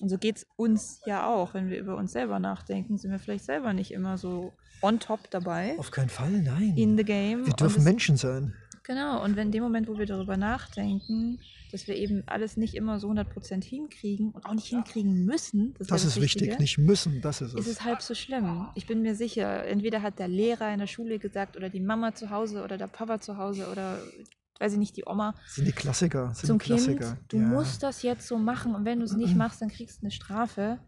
Und 0.00 0.08
so 0.08 0.18
geht 0.18 0.36
es 0.36 0.46
uns 0.56 1.00
ja 1.06 1.26
auch, 1.26 1.54
wenn 1.54 1.70
wir 1.70 1.78
über 1.78 1.96
uns 1.96 2.12
selber 2.12 2.38
nachdenken, 2.38 2.98
sind 2.98 3.10
wir 3.10 3.18
vielleicht 3.18 3.44
selber 3.44 3.72
nicht 3.72 3.92
immer 3.92 4.18
so 4.18 4.52
on 4.82 5.00
top 5.00 5.30
dabei, 5.30 5.78
Auf 5.78 5.90
keinen 5.90 6.10
Fall, 6.10 6.30
nein. 6.30 6.74
in 6.76 6.96
the 6.98 7.04
game. 7.04 7.46
Wir 7.46 7.54
dürfen 7.54 7.84
Menschen 7.84 8.16
sein. 8.16 8.54
Genau, 8.86 9.24
und 9.24 9.34
wenn 9.34 9.46
in 9.46 9.52
dem 9.52 9.62
Moment, 9.62 9.88
wo 9.88 9.96
wir 9.98 10.04
darüber 10.04 10.36
nachdenken, 10.36 11.40
dass 11.72 11.88
wir 11.88 11.96
eben 11.96 12.22
alles 12.26 12.58
nicht 12.58 12.74
immer 12.74 13.00
so 13.00 13.08
100% 13.08 13.64
hinkriegen 13.64 14.30
und 14.30 14.44
auch 14.44 14.52
nicht 14.52 14.66
hinkriegen 14.66 15.24
müssen, 15.24 15.74
das, 15.78 15.86
Das 15.88 16.02
wäre 16.02 16.08
ist 16.08 16.20
wichtig, 16.20 16.58
nicht 16.58 16.76
müssen, 16.78 17.20
das 17.22 17.40
ist 17.40 17.54
ist 17.54 17.66
es. 17.66 17.72
es 17.78 17.84
halb 17.84 18.02
so 18.02 18.14
schlimm. 18.14 18.68
Ich 18.74 18.86
bin 18.86 19.00
mir 19.00 19.14
sicher, 19.14 19.64
entweder 19.66 20.02
hat 20.02 20.18
der 20.18 20.28
Lehrer 20.28 20.70
in 20.72 20.78
der 20.80 20.86
Schule 20.86 21.18
gesagt 21.18 21.56
oder 21.56 21.70
die 21.70 21.80
Mama 21.80 22.14
zu 22.14 22.28
Hause 22.28 22.62
oder 22.62 22.76
der 22.76 22.86
Papa 22.86 23.20
zu 23.20 23.38
Hause 23.38 23.68
oder, 23.72 23.98
weiß 24.60 24.74
ich 24.74 24.78
nicht, 24.78 24.96
die 24.98 25.04
Oma 25.06 25.34
Das 25.46 25.54
sind 25.54 25.66
die 25.66 25.72
Klassiker. 25.72 26.26
Das 26.28 26.40
sind 26.40 26.48
zum 26.48 26.58
die 26.58 26.64
Klassiker. 26.66 27.06
Kind, 27.14 27.32
du 27.32 27.36
ja. 27.38 27.42
musst 27.42 27.82
das 27.82 28.02
jetzt 28.02 28.28
so 28.28 28.36
machen 28.36 28.74
und 28.74 28.84
wenn 28.84 28.98
du 28.98 29.06
es 29.06 29.14
nicht 29.14 29.34
machst, 29.34 29.62
dann 29.62 29.70
kriegst 29.70 30.02
du 30.02 30.02
eine 30.02 30.10
Strafe. 30.10 30.78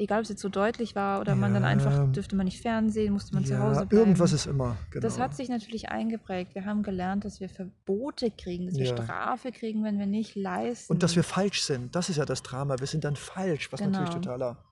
Egal, 0.00 0.20
ob 0.20 0.22
es 0.22 0.30
jetzt 0.30 0.40
so 0.40 0.48
deutlich 0.48 0.94
war 0.94 1.20
oder 1.20 1.34
man 1.34 1.52
dann 1.52 1.62
Ja. 1.62 1.68
einfach, 1.68 2.10
dürfte 2.12 2.34
man 2.34 2.46
nicht 2.46 2.62
fernsehen, 2.62 3.12
musste 3.12 3.34
man 3.34 3.44
zu 3.44 3.52
ja, 3.52 3.60
Hause 3.60 3.84
bleiben. 3.84 3.96
Irgendwas 3.98 4.32
ist 4.32 4.46
immer. 4.46 4.78
Genau. 4.90 5.02
Das 5.02 5.18
hat 5.18 5.34
sich 5.36 5.50
natürlich 5.50 5.90
eingeprägt. 5.90 6.54
Wir 6.54 6.64
haben 6.64 6.82
gelernt, 6.82 7.26
dass 7.26 7.38
wir 7.38 7.50
Verbote 7.50 8.30
kriegen, 8.30 8.64
dass 8.64 8.76
wir 8.76 8.86
Ja. 8.86 8.96
Strafe 9.02 9.52
kriegen, 9.52 9.84
wenn 9.84 9.98
wir 9.98 10.06
nicht 10.06 10.36
leisten. 10.36 10.90
Und 10.90 11.02
dass 11.02 11.16
wir 11.16 11.22
falsch 11.22 11.62
sind, 11.64 11.94
das 11.94 12.08
ist 12.08 12.16
ja 12.16 12.24
das 12.24 12.42
Drama. 12.42 12.78
Wir 12.78 12.86
sind 12.86 13.04
dann 13.04 13.14
falsch, 13.14 13.70
was 13.72 13.80
natürlich 13.82 14.08
Genau. 14.08 14.20
totaler 14.22 14.64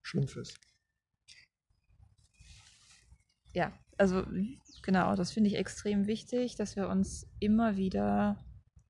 Schlumpf 0.00 0.34
ist. 0.36 0.58
Ja, 3.52 3.72
also 3.98 4.24
genau, 4.82 5.14
das 5.14 5.30
finde 5.32 5.50
ich 5.50 5.56
extrem 5.56 6.06
wichtig, 6.06 6.56
dass 6.56 6.74
wir 6.76 6.88
uns 6.88 7.26
immer 7.38 7.76
wieder 7.76 8.38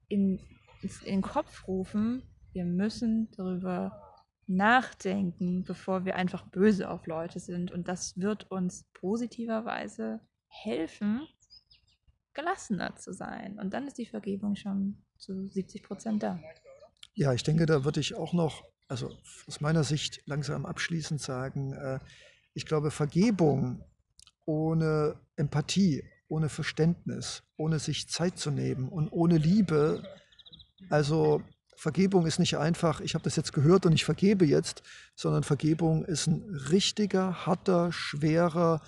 in, 0.09 0.39
in 0.83 0.91
den 1.05 1.23
Kopf 1.23 1.67
rufen, 1.67 2.23
wir 2.53 2.65
müssen 2.65 3.29
darüber 3.37 4.10
nachdenken, 4.51 5.65
bevor 5.65 6.05
wir 6.05 6.17
einfach 6.17 6.47
böse 6.49 6.91
auf 6.91 7.07
Leute 7.07 7.39
sind. 7.39 7.71
Und 7.71 7.89
das 7.89 8.19
wird 8.19 8.51
uns 8.51 8.85
positiverweise 8.95 10.21
helfen, 10.49 11.27
gelassener 12.35 12.97
zu 12.97 13.13
sein. 13.13 13.59
Und 13.59 13.73
dann 13.73 13.87
ist 13.87 13.99
die 13.99 14.07
Vergebung 14.07 14.57
schon 14.57 15.03
zu 15.19 15.49
70 15.49 15.83
Prozent 15.85 16.23
da. 16.23 16.41
Ja, 17.15 17.33
ich 17.33 17.43
denke, 17.43 17.67
da 17.67 17.85
würde 17.85 18.01
ich 18.01 18.15
auch 18.15 18.33
noch, 18.33 18.65
also 18.89 19.11
aus 19.47 19.61
meiner 19.61 19.85
Sicht 19.85 20.23
langsam 20.27 20.67
abschließend 20.67 21.21
sagen, 21.21 21.73
äh, 21.73 22.01
ich 22.53 22.67
glaube, 22.67 22.91
Vergebung 22.91 23.85
ohne 24.45 25.21
Empathie, 25.37 26.03
ohne 26.29 26.49
Verständnis, 26.49 27.45
ohne 27.57 27.79
sich 27.79 28.09
Zeit 28.09 28.39
zu 28.39 28.51
nehmen 28.51 28.89
und 28.89 29.13
ohne 29.13 29.39
Liebe, 29.39 30.03
also 30.89 31.43
Vergebung 31.81 32.27
ist 32.27 32.39
nicht 32.39 32.59
einfach, 32.59 33.01
ich 33.01 33.15
habe 33.15 33.25
das 33.25 33.37
jetzt 33.37 33.55
gehört 33.55 33.87
und 33.87 33.93
ich 33.93 34.05
vergebe 34.05 34.45
jetzt, 34.45 34.83
sondern 35.15 35.43
Vergebung 35.43 36.05
ist 36.05 36.27
ein 36.27 36.45
richtiger, 36.71 37.47
harter, 37.47 37.91
schwerer, 37.91 38.83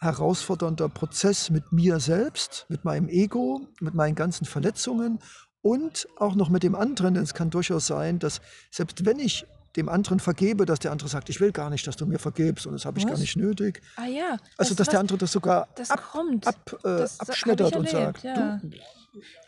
herausfordernder 0.00 0.88
Prozess 0.88 1.50
mit 1.50 1.70
mir 1.70 2.00
selbst, 2.00 2.66
mit 2.68 2.84
meinem 2.84 3.08
Ego, 3.08 3.68
mit 3.80 3.94
meinen 3.94 4.16
ganzen 4.16 4.46
Verletzungen 4.46 5.20
und 5.62 6.08
auch 6.18 6.34
noch 6.34 6.48
mit 6.48 6.64
dem 6.64 6.74
anderen. 6.74 7.14
Denn 7.14 7.22
es 7.22 7.34
kann 7.34 7.50
durchaus 7.50 7.86
sein, 7.86 8.18
dass 8.18 8.40
selbst 8.72 9.06
wenn 9.06 9.20
ich 9.20 9.46
dem 9.76 9.88
anderen 9.88 10.20
vergebe, 10.20 10.66
dass 10.66 10.78
der 10.78 10.92
andere 10.92 11.08
sagt, 11.08 11.28
ich 11.30 11.40
will 11.40 11.52
gar 11.52 11.70
nicht, 11.70 11.86
dass 11.86 11.96
du 11.96 12.06
mir 12.06 12.18
vergibst 12.18 12.66
und 12.66 12.72
das 12.74 12.84
habe 12.84 12.98
ich 12.98 13.04
gar 13.04 13.14
Was? 13.14 13.20
nicht 13.20 13.36
nötig. 13.36 13.82
Ah 13.96 14.06
ja. 14.06 14.36
Also, 14.56 14.74
dass 14.74 14.88
der 14.88 15.00
andere 15.00 15.18
das 15.18 15.32
sogar 15.32 15.68
Das 15.74 15.90
ab, 15.90 16.02
kommt. 16.12 16.46
ab, 16.46 16.76
äh, 16.78 16.78
Das 16.84 17.20
abschmettert 17.20 17.74
und 17.76 17.88
sagt, 17.88 18.22
ja. 18.22 18.60
du, 18.62 18.70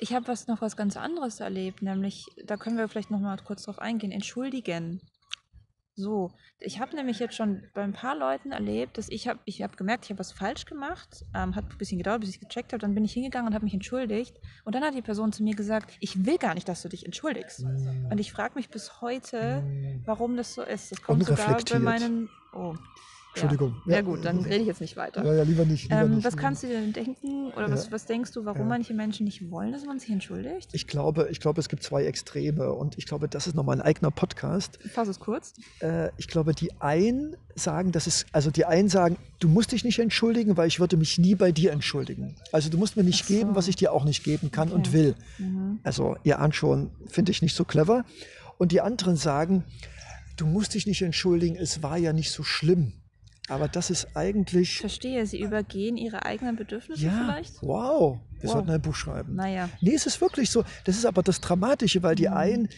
Ich 0.01 0.15
habe 0.15 0.27
was 0.29 0.47
noch 0.47 0.61
was 0.61 0.77
ganz 0.77 0.97
anderes 0.97 1.41
erlebt, 1.41 1.83
nämlich, 1.83 2.27
da 2.45 2.57
können 2.57 2.77
wir 2.77 2.89
vielleicht 2.89 3.11
noch 3.11 3.21
mal 3.21 3.37
kurz 3.45 3.62
drauf 3.65 3.79
eingehen, 3.79 4.12
entschuldigen. 4.12 5.01
So, 5.99 6.31
ich 6.61 6.79
habe 6.79 6.95
nämlich 6.95 7.19
jetzt 7.21 7.35
schon 7.35 7.63
bei 7.73 7.83
ein 7.83 7.95
paar 7.95 8.15
Leuten 8.15 8.53
erlebt, 8.53 8.99
dass 8.99 9.09
ich 9.09 9.29
habe 9.29 9.41
ich 9.47 9.63
hab 9.63 9.79
gemerkt, 9.79 10.05
ich 10.05 10.11
habe 10.11 10.19
was 10.19 10.31
falsch 10.31 10.67
gemacht, 10.67 11.25
ähm, 11.35 11.57
hat 11.57 11.65
ein 11.65 11.79
bisschen 11.79 11.97
gedauert, 11.97 12.21
bis 12.21 12.29
ich 12.29 12.39
gecheckt 12.39 12.75
habe, 12.75 12.81
dann 12.83 12.95
bin 12.95 13.03
ich 13.03 13.15
hingegangen 13.15 13.49
und 13.49 13.55
habe 13.55 13.65
mich 13.65 13.73
entschuldigt 13.73 14.39
und 14.65 14.75
dann 14.75 14.85
hat 14.85 14.95
die 14.95 15.01
Person 15.01 15.33
zu 15.33 15.43
mir 15.43 15.55
gesagt, 15.55 15.97
ich 16.01 16.27
will 16.27 16.37
gar 16.37 16.53
nicht, 16.53 16.69
dass 16.69 16.83
du 16.83 16.91
dich 16.91 17.07
entschuldigst. 17.07 17.61
Und 17.63 18.19
ich 18.19 18.31
frage 18.31 18.57
mich 18.57 18.69
bis 18.69 19.01
heute, 19.01 19.65
warum 20.05 20.37
das 20.37 20.53
so 20.53 20.63
ist. 20.63 20.93
Das 20.93 21.03
kommt 21.03 21.25
sogar 21.25 21.57
bei 21.65 21.79
meinen... 21.79 22.29
Oh, 22.53 22.75
Entschuldigung. 23.42 23.77
Ja, 23.87 23.96
ja 23.96 24.01
gut, 24.03 24.25
dann 24.25 24.38
rede 24.40 24.57
ich 24.57 24.66
jetzt 24.66 24.81
nicht 24.81 24.96
weiter. 24.96 25.25
Ja, 25.25 25.35
ja, 25.35 25.42
lieber 25.42 25.64
nicht. 25.64 25.85
Lieber 25.85 26.03
Ähm, 26.03 26.16
nicht. 26.16 26.25
was 26.25 26.37
kannst 26.37 26.62
du 26.62 26.66
dir 26.68 26.81
denn 26.81 26.92
denken 26.92 27.53
oder 27.57 27.70
was, 27.70 27.87
Ja. 27.87 27.92
was 27.92 28.07
denkst 28.07 28.33
du, 28.33 28.44
warum 28.44 28.62
Ja. 28.62 28.66
manche 28.66 28.94
Menschen 28.94 29.25
nicht 29.25 29.51
wollen, 29.51 29.72
dass 29.72 29.85
man 29.85 29.99
sich 29.99 30.11
entschuldigt? 30.11 30.70
Ich 30.72 30.87
glaube, 30.87 31.29
ich 31.31 31.40
glaube, 31.40 31.61
es 31.61 31.68
gibt 31.68 31.83
zwei 31.83 32.05
Extreme 32.07 32.72
und 32.72 32.96
ich 32.99 33.07
glaube, 33.07 33.29
das 33.29 33.46
ist 33.46 33.55
nochmal 33.55 33.77
ein 33.77 33.83
eigener 33.83 34.11
Podcast. 34.11 34.79
Fass 34.92 35.09
es 35.09 35.20
kurz. 35.20 35.53
Äh, 35.81 36.09
ich 36.16 36.29
glaube, 36.29 36.55
die 36.55 36.70
einen 36.81 37.37
sagen, 37.55 37.92
das 37.92 38.07
ist, 38.07 38.27
also 38.33 38.51
die 38.51 38.64
einen 38.64 38.88
sagen, 38.88 39.16
du 39.38 39.49
musst 39.49 39.72
dich 39.72 39.85
nicht 39.85 39.99
entschuldigen, 39.99 40.57
weil 40.57 40.68
ich 40.68 40.81
würde 40.81 40.96
mich 40.96 41.18
nie 41.18 41.35
bei 41.35 41.53
dir 41.53 41.72
entschuldigen. 41.72 42.37
Also 42.53 42.70
du 42.70 42.79
musst 42.79 42.96
mir 42.96 43.05
nicht 43.05 43.27
so. 43.27 43.35
geben, 43.35 43.55
was 43.55 43.68
ich 43.68 43.77
dir 43.77 43.92
auch 43.92 44.05
nicht 44.05 44.25
geben 44.25 44.51
kann 44.51 44.70
und 44.70 44.88
Okay. 44.88 44.92
will. 44.92 45.14
Mhm. 45.38 45.81
Also 45.83 46.16
ihr 46.25 46.38
ahnt 46.38 46.55
schon, 46.55 46.90
finde 47.07 47.33
ich 47.33 47.42
nicht 47.42 47.55
so 47.55 47.64
clever. 47.64 48.05
Und 48.59 48.72
die 48.72 48.81
anderen 48.81 49.16
sagen, 49.16 49.64
du 50.37 50.46
musst 50.46 50.75
dich 50.75 50.87
nicht 50.87 51.03
entschuldigen, 51.03 51.57
es 51.57 51.83
war 51.83 51.96
ja 51.99 52.12
nicht 52.12 52.31
so 52.31 52.42
schlimm. 52.42 52.92
Aber 53.49 53.69
das 53.69 53.91
ist 53.91 54.05
Ich 54.11 54.17
eigentlich, 54.17 54.79
verstehe, 54.79 55.25
sie 55.27 55.41
übergehen 55.41 55.97
ihre 55.97 56.25
eigenen 56.25 56.57
Bedürfnisse 56.57 57.05
ja, 57.07 57.13
vielleicht. 57.13 57.63
wow, 57.63 58.19
wir 58.41 58.49
Wow. 58.49 58.53
sollten 58.53 58.71
ein 58.71 58.83
Buch 58.83 58.95
schreiben. 58.95 59.35
Naja, 59.37 59.69
Nee, 59.81 59.95
es 59.95 60.07
ist 60.07 60.21
wirklich 60.21 60.51
so. 60.51 60.65
Das 60.85 60.97
ist 60.97 61.07
aber 61.07 61.23
das 61.23 61.41
Dramatische, 61.41 62.03
weil 62.03 62.15
die 62.17 62.29
Mhm. 62.29 62.35
einen 62.35 62.69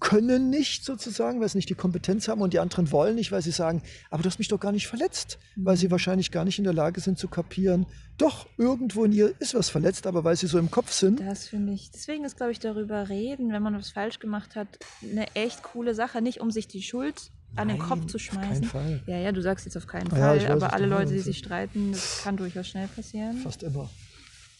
können 0.00 0.50
nicht 0.50 0.84
sozusagen, 0.84 1.40
weil 1.40 1.48
sie 1.48 1.56
nicht 1.56 1.70
die 1.70 1.74
Kompetenz 1.74 2.28
haben 2.28 2.42
und 2.42 2.52
die 2.52 2.58
anderen 2.58 2.92
wollen 2.92 3.14
nicht, 3.14 3.32
weil 3.32 3.40
sie 3.40 3.50
sagen, 3.50 3.82
aber 4.10 4.22
du 4.22 4.28
hast 4.28 4.38
mich 4.38 4.48
doch 4.48 4.60
gar 4.60 4.70
nicht 4.70 4.86
verletzt, 4.86 5.38
weil 5.56 5.74
Mhm. 5.76 5.78
sie 5.80 5.90
wahrscheinlich 5.90 6.30
gar 6.30 6.44
nicht 6.44 6.58
in 6.58 6.64
der 6.64 6.74
Lage 6.74 7.00
sind 7.00 7.18
zu 7.18 7.26
kapieren, 7.28 7.86
doch, 8.18 8.46
irgendwo 8.58 9.04
in 9.04 9.12
ihr 9.12 9.34
ist 9.40 9.54
was 9.54 9.70
verletzt, 9.70 10.06
aber 10.06 10.24
weil 10.24 10.36
sie 10.36 10.46
so 10.46 10.58
im 10.58 10.70
Kopf 10.70 10.92
sind. 10.92 11.20
das 11.20 11.48
finde 11.48 11.72
ich. 11.72 11.90
Deswegen 11.90 12.24
ist, 12.24 12.36
glaube 12.36 12.52
ich, 12.52 12.58
darüber 12.58 13.08
reden, 13.08 13.50
wenn 13.50 13.62
man 13.62 13.74
was 13.74 13.90
falsch 13.90 14.18
gemacht 14.18 14.56
hat, 14.56 14.68
eine 15.02 15.26
echt 15.34 15.62
coole 15.62 15.94
Sache. 15.94 16.20
Nicht 16.20 16.40
um 16.42 16.50
sich 16.50 16.68
die 16.68 16.82
Schuld 16.82 17.30
an 17.54 17.68
den 17.68 17.78
Kopf 17.78 18.00
Nein, 18.00 18.08
zu 18.08 18.16
auf 18.18 18.26
keinen 18.28 18.44
schmeißen. 18.44 18.64
Fall. 18.64 19.02
Ja, 19.06 19.18
ja, 19.18 19.32
du 19.32 19.40
sagst 19.40 19.64
jetzt 19.64 19.76
auf 19.76 19.86
keinen 19.86 20.10
ja, 20.10 20.16
Fall, 20.16 20.36
weiß, 20.36 20.42
was 20.44 20.50
aber 20.50 20.72
alle 20.72 20.86
Leute, 20.86 21.12
die 21.12 21.20
sich 21.20 21.38
streiten, 21.38 21.92
das 21.92 22.22
kann 22.22 22.36
durchaus 22.36 22.68
schnell 22.68 22.88
passieren. 22.88 23.38
Fast 23.38 23.62
immer. 23.62 23.88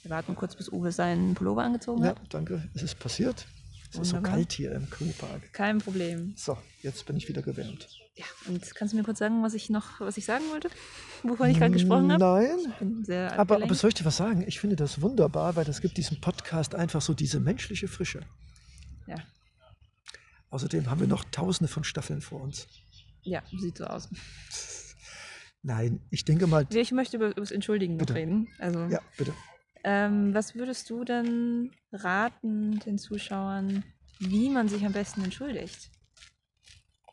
Wir 0.02 0.10
warten 0.10 0.34
kurz, 0.36 0.54
bis 0.54 0.68
Uwe 0.70 0.92
seinen 0.92 1.34
Pullover 1.34 1.64
angezogen 1.64 2.04
Ja, 2.04 2.10
hat. 2.10 2.20
danke. 2.30 2.62
Es 2.74 2.82
ist 2.82 2.98
passiert. 2.98 3.46
Es 3.92 3.98
ist 3.98 4.08
so 4.08 4.16
Wunderbar. 4.16 4.36
kalt 4.38 4.52
hier 4.52 4.72
im 4.72 4.88
Crewpark. 4.88 5.52
Kein 5.52 5.78
Problem. 5.78 6.34
So, 6.36 6.56
jetzt 6.82 7.04
bin 7.06 7.16
ich 7.16 7.28
wieder 7.28 7.42
gewärmt. 7.42 7.88
Ja, 8.14 8.24
und 8.48 8.74
kannst 8.74 8.94
du 8.94 8.98
mir 8.98 9.04
kurz 9.04 9.18
sagen, 9.18 9.42
was 9.42 9.52
ich 9.52 9.68
noch, 9.68 10.00
was 10.00 10.16
ich 10.16 10.24
sagen 10.24 10.44
wollte? 10.50 10.70
Wovon 11.22 11.50
ich 11.50 11.58
gerade 11.58 11.72
gesprochen 11.72 12.10
habe? 12.12 12.48
Nein, 13.08 13.30
aber, 13.32 13.62
aber 13.62 13.74
soll 13.74 13.88
ich 13.88 13.94
dir 13.94 14.04
was 14.04 14.16
sagen? 14.16 14.42
Ich 14.46 14.58
finde 14.58 14.76
das 14.76 15.02
wunderbar, 15.02 15.54
weil 15.56 15.64
das 15.64 15.80
gibt 15.80 15.96
diesem 15.98 16.20
Podcast 16.20 16.74
einfach 16.74 17.02
so 17.02 17.14
diese 17.14 17.40
menschliche 17.40 17.88
Frische. 17.88 18.20
Ja. 19.06 19.16
Außerdem 20.56 20.88
haben 20.88 21.00
wir 21.00 21.06
noch 21.06 21.22
tausende 21.24 21.68
von 21.70 21.84
Staffeln 21.84 22.22
vor 22.22 22.40
uns. 22.40 22.66
Ja, 23.24 23.42
sieht 23.58 23.76
so 23.76 23.84
aus. 23.84 24.08
Nein, 25.60 26.00
ich 26.08 26.24
denke 26.24 26.46
mal, 26.46 26.66
Ich 26.72 26.92
möchte 26.92 27.18
über, 27.18 27.26
über 27.26 27.42
das 27.42 27.50
Entschuldigen 27.50 27.96
noch 27.96 28.06
Bitte. 28.06 28.14
reden. 28.14 28.48
Also, 28.58 28.86
ja, 28.86 29.00
bitte. 29.18 29.34
ähm, 29.84 30.32
was 30.32 30.54
würdest 30.54 30.88
du 30.88 31.04
denn 31.04 31.72
raten 31.92 32.78
den 32.78 32.96
Zuschauern, 32.96 33.84
wie 34.18 34.48
man 34.48 34.68
sich 34.68 34.86
am 34.86 34.94
besten 34.94 35.22
entschuldigt? 35.24 35.90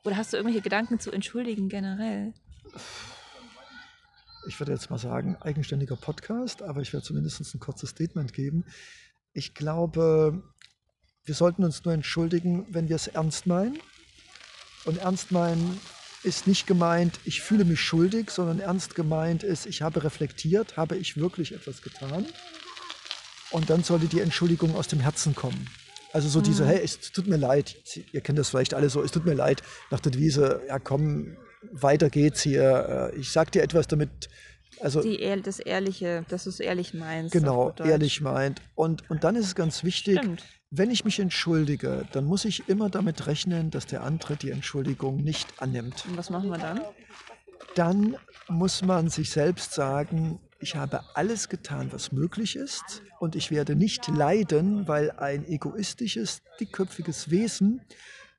Oder 0.06 0.16
hast 0.16 0.32
du 0.32 0.38
irgendwelche 0.38 0.62
Gedanken 0.64 1.02
zu 1.02 1.12
entschuldigen 1.12 1.68
generell? 1.68 2.34
Ich 4.48 4.58
würde 4.58 4.72
jetzt 4.72 4.90
mal 4.90 5.00
sagen, 5.00 5.36
eigenständiger 5.42 5.98
Podcast, 5.98 6.64
aber 6.64 6.80
ich 6.80 6.94
werde 6.94 7.06
zumindest 7.06 7.54
ein 7.54 7.60
kurzes 7.60 7.90
Statement 7.90 8.32
geben. 8.32 8.64
Ich 9.34 9.54
glaube, 9.54 10.44
wir 11.26 11.36
sollten 11.36 11.64
uns 11.64 11.84
nur 11.86 11.94
entschuldigen, 11.94 12.66
wenn 12.70 12.90
wir 12.90 12.96
es 12.96 13.08
ernst 13.08 13.48
meinen. 13.48 13.80
Und 14.86 14.98
ernst 14.98 15.32
meinen 15.32 15.80
ist 16.24 16.48
nicht 16.48 16.68
gemeint, 16.68 17.20
ich 17.26 17.42
fühle 17.42 17.66
mich 17.66 17.80
schuldig, 17.82 18.30
sondern 18.32 18.60
ernst 18.60 18.96
gemeint 18.96 19.44
ist, 19.44 19.66
ich 19.66 19.82
habe 19.82 20.04
reflektiert, 20.04 20.78
habe 20.78 20.98
ich 20.98 21.18
wirklich 21.18 21.54
etwas 21.54 21.82
getan? 21.82 22.26
Und 23.52 23.70
dann 23.70 23.84
sollte 23.84 24.08
die 24.08 24.20
Entschuldigung 24.22 24.76
aus 24.76 24.88
dem 24.88 25.00
Herzen 25.00 25.36
kommen. 25.36 25.68
Also 26.12 26.30
so 26.30 26.42
diese, 26.42 26.64
Mhm. 26.64 26.68
hey, 26.68 26.82
es 26.84 27.00
tut 27.12 27.28
mir 27.28 27.38
leid, 27.38 27.76
ihr 28.12 28.22
kennt 28.22 28.38
das 28.38 28.50
vielleicht 28.50 28.74
alle 28.74 28.90
so, 28.90 29.02
es 29.02 29.12
tut 29.12 29.26
mir 29.26 29.34
leid, 29.34 29.64
nach 29.90 30.00
der 30.00 30.12
Devise, 30.12 30.62
ja 30.68 30.80
komm, 30.80 31.38
weiter 31.72 32.10
geht's 32.10 32.42
hier, 32.42 33.12
äh, 33.14 33.20
ich 33.20 33.32
sag 33.32 33.52
dir 33.52 33.64
etwas 33.64 33.88
damit, 33.88 34.30
also 34.80 35.02
Die, 35.02 35.18
das 35.42 35.60
Ehrliche, 35.60 36.26
dass 36.30 36.44
du 36.44 36.50
es 36.52 36.60
ehrlich 36.60 36.94
meinst. 36.94 37.32
genau, 37.32 37.74
ehrlich 37.84 38.22
meint. 38.22 38.62
Und, 38.76 39.10
und 39.10 39.24
dann 39.24 39.36
ist 39.36 39.46
es 39.46 39.56
ganz 39.56 39.84
wichtig, 39.84 40.20
Stimmt. 40.20 40.44
Wenn 40.76 40.90
ich 40.90 41.06
mich 41.06 41.20
entschuldige, 41.20 42.08
dann 42.14 42.26
muss 42.26 42.46
ich 42.46 42.68
immer 42.68 42.90
damit 42.90 43.28
rechnen, 43.28 43.70
dass 43.70 43.86
der 43.86 44.04
andere 44.04 44.36
die 44.36 44.50
Entschuldigung 44.50 45.18
nicht 45.18 45.62
annimmt. 45.62 46.04
Und 46.08 46.18
was 46.18 46.32
machen 46.32 46.50
wir 46.50 46.58
dann? 46.58 46.82
Dann 47.76 48.16
muss 48.48 48.82
man 48.82 49.10
sich 49.10 49.30
selbst 49.30 49.74
sagen, 49.74 50.40
ich 50.60 50.76
habe 50.76 51.02
alles 51.14 51.50
getan, 51.50 51.92
was 51.92 52.12
möglich 52.12 52.56
ist 52.56 53.04
und 53.20 53.36
ich 53.36 53.52
werde 53.52 53.76
nicht 53.76 54.08
leiden, 54.08 54.88
weil 54.88 55.12
ein 55.12 55.46
egoistisches, 55.46 56.42
dickköpfiges 56.60 57.30
Wesen 57.30 57.82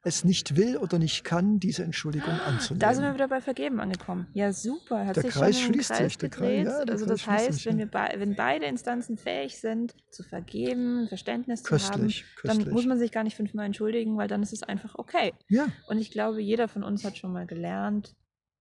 es 0.04 0.22
nicht 0.22 0.56
will 0.56 0.76
oder 0.76 0.98
nicht 0.98 1.24
kann, 1.24 1.58
diese 1.60 1.82
Entschuldigung 1.82 2.34
anzunehmen. 2.46 2.78
Da 2.80 2.92
sind 2.94 3.04
wir 3.04 3.14
wieder 3.14 3.28
bei 3.28 3.40
Vergeben 3.40 3.80
angekommen. 3.80 4.26
Ja, 4.34 4.52
super. 4.52 5.06
Hat 5.06 5.16
Der 5.16 5.22
sich 5.24 5.32
Kreis 5.32 5.58
schon 5.60 5.72
schließt 5.72 5.90
Kreis 5.90 5.98
sich, 5.98 6.18
der 6.18 6.28
Kreis- 6.30 6.40
gedreht. 6.40 6.66
ja, 6.66 6.84
der 6.84 6.92
also 6.94 7.06
Kreis 7.06 7.18
das 7.22 7.26
heißt, 7.26 7.66
wenn, 7.66 7.78
wir 7.78 7.86
bei, 7.86 8.14
wenn 8.18 8.34
beide 8.36 8.66
Instanzen 8.66 9.16
fähig 9.16 9.58
sind, 9.58 9.94
zu 10.10 10.22
vergeben, 10.22 11.08
Verständnis 11.08 11.64
Köstlich, 11.64 12.24
zu 12.24 12.26
haben, 12.28 12.48
dann 12.48 12.56
köstlich. 12.58 12.74
muss 12.74 12.86
man 12.86 12.98
sich 12.98 13.12
gar 13.12 13.24
nicht 13.24 13.36
fünfmal 13.36 13.66
entschuldigen, 13.66 14.16
weil 14.16 14.28
dann 14.28 14.42
ist 14.42 14.52
es 14.52 14.62
einfach 14.62 14.94
okay. 14.96 15.32
ja, 15.48 15.66
Und 15.88 15.98
ich 15.98 16.10
glaube, 16.10 16.40
jeder 16.40 16.68
von 16.68 16.84
uns 16.84 17.02
hat 17.04 17.16
schon 17.16 17.32
mal 17.32 17.46
gelernt, 17.46 18.14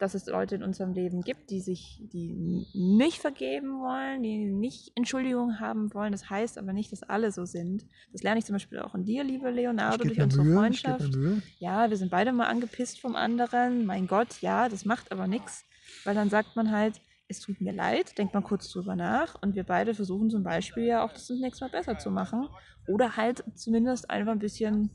dass 0.04 0.16
es 0.16 0.26
Leute 0.26 0.56
in 0.56 0.64
unserem 0.64 0.92
Leben 0.92 1.22
gibt, 1.22 1.50
die 1.50 1.62
sich, 1.62 2.02
die 2.12 2.68
nicht 2.74 3.20
vergeben 3.20 3.80
wollen, 3.80 4.22
die 4.22 4.52
nicht 4.52 4.92
Entschuldigung 4.96 5.62
haben 5.62 5.94
wollen. 5.94 6.12
Das 6.12 6.30
heißt 6.30 6.58
aber 6.58 6.74
nicht, 6.74 6.92
dass 6.92 7.04
alle 7.04 7.32
so 7.32 7.46
sind. 7.46 7.86
Das 8.12 8.22
lerne 8.22 8.40
ich 8.40 8.46
zum 8.46 8.54
Beispiel 8.54 8.80
auch 8.80 8.96
in 8.96 9.06
dir, 9.06 9.24
liebe 9.24 9.50
Leonardo, 9.50 10.04
durch 10.04 10.20
unsere 10.20 10.44
Mühe, 10.44 10.56
Freundschaft. 10.58 11.18
Ja, 11.58 11.90
wir 11.90 11.96
sind 11.96 12.12
beide 12.12 12.34
mal 12.34 12.48
angepisst 12.48 13.00
vom 13.00 13.16
anderen. 13.16 13.86
Mein 13.86 14.08
Gott, 14.08 14.42
ja, 14.42 14.68
das 14.68 14.84
macht 14.84 15.10
aber 15.14 15.26
nichts. 15.26 15.64
Weil 16.04 16.16
dann 16.16 16.30
sagt 16.30 16.58
man 16.58 16.72
halt, 16.72 17.00
es 17.30 17.40
tut 17.40 17.62
mir 17.62 17.72
leid, 17.72 18.18
denkt 18.18 18.34
man 18.34 18.44
kurz 18.44 18.70
drüber 18.70 18.98
nach 18.98 19.42
und 19.42 19.56
wir 19.56 19.64
beide 19.64 19.94
versuchen 19.94 20.30
zum 20.30 20.44
Beispiel 20.44 20.84
ja 20.84 21.06
auch 21.06 21.14
das 21.14 21.30
nächste 21.30 21.64
Mal 21.64 21.72
besser 21.72 21.98
zu 21.98 22.12
machen. 22.12 22.50
Oder 22.90 23.16
halt 23.16 23.46
zumindest 23.56 24.10
einfach 24.10 24.34
ein 24.34 24.40
bisschen 24.40 24.90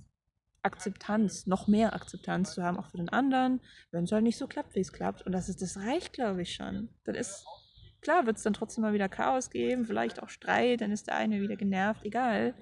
Akzeptanz, 0.68 1.46
noch 1.46 1.66
mehr 1.66 1.94
Akzeptanz 1.94 2.52
zu 2.54 2.62
haben, 2.62 2.78
auch 2.78 2.86
für 2.86 2.96
den 2.98 3.08
anderen, 3.08 3.60
wenn 3.90 4.04
es 4.04 4.12
halt 4.12 4.22
nicht 4.22 4.38
so 4.38 4.46
klappt, 4.46 4.74
wie 4.74 4.80
es 4.80 4.92
klappt. 4.92 5.22
Und 5.26 5.32
das, 5.32 5.48
ist, 5.48 5.60
das 5.62 5.76
reicht, 5.78 6.12
glaube 6.12 6.42
ich, 6.42 6.54
schon. 6.54 6.88
Dann 7.04 7.14
ist, 7.14 7.44
klar, 8.00 8.26
wird 8.26 8.36
es 8.36 8.42
dann 8.44 8.52
trotzdem 8.52 8.82
mal 8.82 8.92
wieder 8.92 9.08
Chaos 9.08 9.50
geben, 9.50 9.84
vielleicht 9.86 10.22
auch 10.22 10.28
Streit, 10.28 10.80
dann 10.80 10.92
ist 10.92 11.06
der 11.08 11.16
eine 11.16 11.40
wieder 11.40 11.56
genervt, 11.56 12.04
egal. 12.04 12.54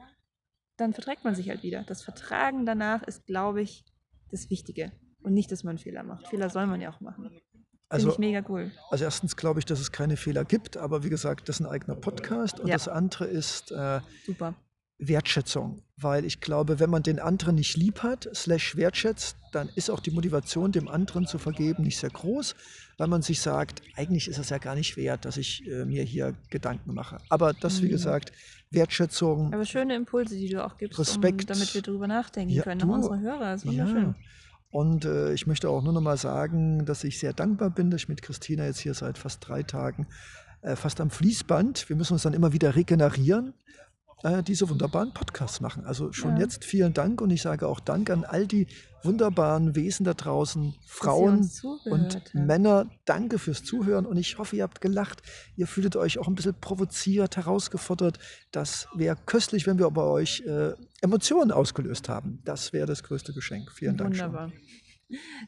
Dann 0.78 0.92
verträgt 0.92 1.24
man 1.24 1.34
sich 1.34 1.48
halt 1.48 1.62
wieder. 1.62 1.84
Das 1.84 2.02
Vertragen 2.02 2.64
danach 2.66 3.02
ist, 3.02 3.26
glaube 3.26 3.62
ich, 3.62 3.84
das 4.30 4.50
Wichtige. 4.50 4.92
Und 5.22 5.32
nicht, 5.34 5.50
dass 5.50 5.64
man 5.64 5.78
Fehler 5.78 6.02
macht. 6.02 6.28
Fehler 6.28 6.50
soll 6.50 6.66
man 6.66 6.80
ja 6.80 6.90
auch 6.92 7.00
machen. 7.00 7.24
Finde 7.30 7.42
Also, 7.88 8.10
ich 8.12 8.18
mega 8.18 8.44
cool. 8.48 8.72
also 8.90 9.04
erstens 9.04 9.36
glaube 9.36 9.58
ich, 9.60 9.64
dass 9.64 9.80
es 9.80 9.90
keine 9.92 10.16
Fehler 10.16 10.44
gibt, 10.44 10.76
aber 10.76 11.02
wie 11.04 11.08
gesagt, 11.08 11.48
das 11.48 11.56
ist 11.60 11.66
ein 11.66 11.70
eigener 11.70 11.94
Podcast. 11.96 12.60
Und 12.60 12.66
Ja. 12.68 12.74
das 12.74 12.88
andere 12.88 13.26
ist 13.26 13.70
äh, 13.72 14.00
Super. 14.24 14.54
Wertschätzung. 14.98 15.82
Weil 15.98 16.24
ich 16.24 16.40
glaube, 16.40 16.78
wenn 16.78 16.90
man 16.90 17.02
den 17.02 17.18
anderen 17.20 17.54
nicht 17.54 17.76
lieb 17.76 18.02
hat, 18.02 18.28
slash 18.34 18.76
wertschätzt, 18.76 19.36
dann 19.52 19.70
ist 19.74 19.90
auch 19.90 20.00
die 20.00 20.10
Motivation, 20.10 20.72
dem 20.72 20.88
anderen 20.88 21.26
zu 21.26 21.38
vergeben, 21.38 21.82
nicht 21.84 21.98
sehr 21.98 22.10
groß, 22.10 22.54
weil 22.98 23.08
man 23.08 23.22
sich 23.22 23.40
sagt, 23.40 23.82
eigentlich 23.94 24.28
ist 24.28 24.38
es 24.38 24.50
ja 24.50 24.58
gar 24.58 24.74
nicht 24.74 24.96
wert, 24.96 25.24
dass 25.24 25.36
ich 25.38 25.66
äh, 25.66 25.84
mir 25.86 26.02
hier 26.02 26.34
Gedanken 26.50 26.92
mache. 26.92 27.18
Aber 27.30 27.52
das, 27.54 27.80
wie 27.82 27.86
Mhm. 27.86 27.90
gesagt, 27.90 28.32
Wertschätzung, 28.70 29.52
Aber 29.54 29.64
schöne 29.64 29.94
Impulse, 29.94 30.36
die 30.36 30.48
du 30.48 30.64
auch 30.64 30.76
gibst, 30.76 30.98
um, 30.98 31.04
Respekt. 31.04 31.48
damit 31.48 31.72
wir 31.74 31.82
drüber 31.82 32.06
nachdenken 32.06 32.52
Ja, 32.54 32.62
können. 32.62 32.80
du- 32.80 32.90
Auch 32.90 32.96
unsere 32.96 33.20
Hörer. 33.20 33.52
Das 33.52 33.64
ist 33.64 33.64
Ja. 33.64 33.70
wunderschön. 33.86 34.14
Und 34.70 35.04
äh, 35.06 35.32
ich 35.32 35.46
möchte 35.46 35.70
auch 35.70 35.82
nur 35.82 35.92
noch 35.94 36.00
mal 36.02 36.16
sagen, 36.18 36.84
dass 36.84 37.04
ich 37.04 37.18
sehr 37.18 37.32
dankbar 37.32 37.70
bin, 37.70 37.90
dass 37.90 38.02
ich 38.02 38.08
mit 38.08 38.20
Christina 38.20 38.66
jetzt 38.66 38.80
hier 38.80 38.92
seit 38.92 39.16
fast 39.16 39.46
drei 39.48 39.62
Tagen, 39.62 40.06
äh, 40.60 40.76
fast 40.76 41.00
am 41.00 41.08
Fließband, 41.10 41.88
wir 41.88 41.96
müssen 41.96 42.12
uns 42.14 42.22
dann 42.24 42.34
immer 42.34 42.52
wieder 42.52 42.74
regenerieren, 42.74 43.54
äh, 44.26 44.42
diese 44.42 44.68
wunderbaren 44.68 45.12
Podcasts 45.12 45.60
machen. 45.60 45.84
Also 45.84 46.12
schon 46.12 46.36
Ja. 46.36 46.42
jetzt 46.42 46.64
vielen 46.64 46.92
Dank 46.92 47.20
und 47.20 47.30
ich 47.30 47.42
sage 47.42 47.68
auch 47.68 47.80
Dank 47.80 48.10
an 48.10 48.24
all 48.24 48.46
die 48.46 48.66
wunderbaren 49.02 49.76
Wesen 49.76 50.04
da 50.04 50.14
draußen, 50.14 50.74
Frauen 50.84 51.48
und. 51.84 52.34
Männer. 52.34 52.90
Danke 53.04 53.38
fürs 53.38 53.62
Zuhören 53.62 54.04
und 54.04 54.16
ich 54.16 54.38
hoffe, 54.38 54.56
ihr 54.56 54.64
habt 54.64 54.80
gelacht. 54.80 55.22
Ihr 55.54 55.68
fühlt 55.68 55.94
euch 55.94 56.18
auch 56.18 56.26
ein 56.26 56.34
bisschen 56.34 56.54
provoziert, 56.60 57.36
herausgefordert. 57.36 58.18
Das 58.50 58.88
wäre 58.96 59.16
köstlich, 59.26 59.66
wenn 59.66 59.78
wir 59.78 59.88
bei 59.90 60.02
euch 60.02 60.40
äh, 60.40 60.72
Emotionen 61.02 61.52
ausgelöst 61.52 62.08
haben. 62.08 62.40
Das 62.44 62.72
wäre 62.72 62.86
das 62.86 63.04
größte 63.04 63.32
Geschenk. 63.32 63.70
Vielen 63.70 63.96
Dank 63.96 64.16
schon. 64.16 64.26
Wunderbar. 64.26 64.52